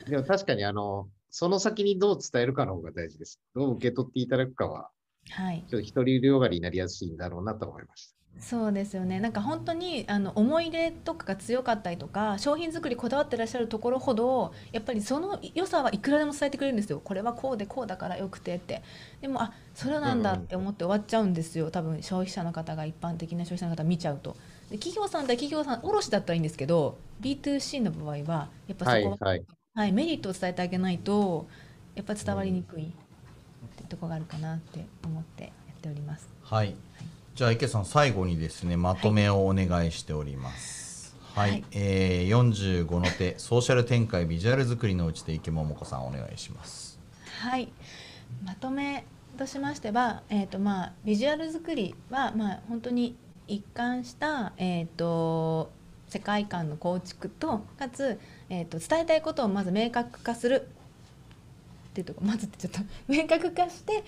[0.08, 3.40] でも確かにあの、その先にどう伝えるかの方が大事です。
[3.54, 4.88] どう受け取っていただくかは、
[5.30, 5.64] はい。
[5.68, 8.15] ちょっと一人両がりになりやすいんだろうなと思いました。
[8.38, 9.18] そうですよね。
[9.18, 17.00] なんか本当にあの思い入れとかが強かったりとか、商品作りこだわってらっしゃるところほど、やっぱりその良さはいくらでも伝えてくれるんですよ。
[17.02, 18.82] これはこうでこうだからよくてって。
[19.20, 21.70] でもあ、それなんだって思って終わっちゃうんですよ。
[21.70, 24.36] 多分消費者の方が一般的な消費者の方見ちゃうと。
[24.70, 29.44] で企業さんだ企業さん卸だったらいいんですけど、B2C の場合はやっぱそこは、はいはい。
[29.74, 31.46] はい、メリットを伝えてあげないと
[31.94, 32.88] やっぱ伝わりにくいっ
[33.76, 36.28] てとこがあるかなって思ってやっております。
[36.42, 36.76] はい
[37.36, 41.14] じゃあ池さん最後にですねまとめをお願いしております。
[41.34, 41.64] はい、はい。
[41.72, 46.98] えー、45の手ソーシャル展開ビジュアル作りのうちで池桃子さんお願いします。
[47.42, 47.68] はい、
[48.42, 49.04] まとめ
[49.36, 53.14] としましては、えーとまあ、ビジュアル作りは、まあ、本当に
[53.46, 55.70] 一貫した、えー、と
[56.08, 58.18] 世界観の構築とかつ、
[58.48, 60.66] えー、と伝えたいことをまず明確化する
[61.90, 64.04] っていうとこまずってちょっと明確化して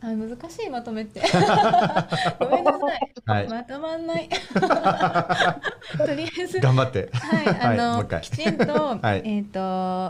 [0.00, 1.20] あ難しいまとめって。
[2.38, 3.48] ごめんなさい、はい。
[3.48, 4.28] まとまんない。
[4.56, 6.60] とりあえず。
[6.60, 7.10] 頑張って。
[7.12, 10.08] はい、 あの、はいきちんと、はいえっ、と。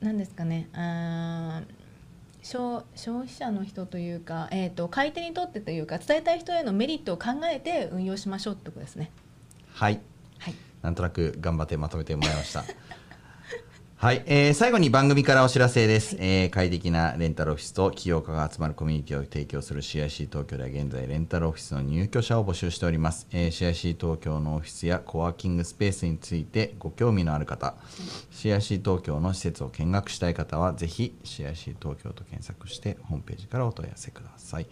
[0.00, 0.68] なんですかね。
[0.74, 1.78] あー
[2.42, 9.10] 消消費者の人というか、えー、と買い手にとってというか伝えたい人へのメリットを考えて運用しましょうってことですね。
[9.74, 10.00] はい。
[10.38, 12.64] はい、なんとなく頑張ってまとめてもらいました。
[14.00, 27.74] はい、えー最後に番組からお知らせです、えー快適なレンタルオフィスと起業家が集まるコミュニティを提供する CIC 東京では現在レンタルオフィスの入居者を募集しております、えー CIC 東京のオフィスやコワーキングスペースについてご興味のある方
[28.30, 34.68] CIC 東京の施設を見学したい方はぜひ CIC 東京と検索してホームページからお問い合わせください。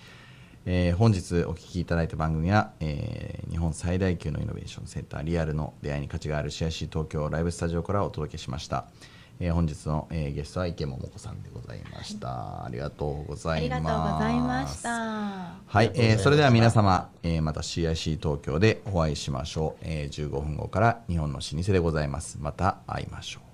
[0.67, 8.87] えー本日お聞きいただいた番組は、えー日本最大級のイノベーションセンターリアルの出会いに価値がある CIC 東京ライブスタジオからお届けしました、
[9.39, 12.65] えー本日の、えーゲストは池桃子さんでございました。
[12.65, 13.83] ありがとうござありいます。
[13.85, 14.91] がとうございました。
[15.67, 22.39] はい、えーそれでは皆様、えーまた CIC 東京でお会いしましょう、えー15分後から日本の老舗でございます。
[22.41, 23.46] また会いましょう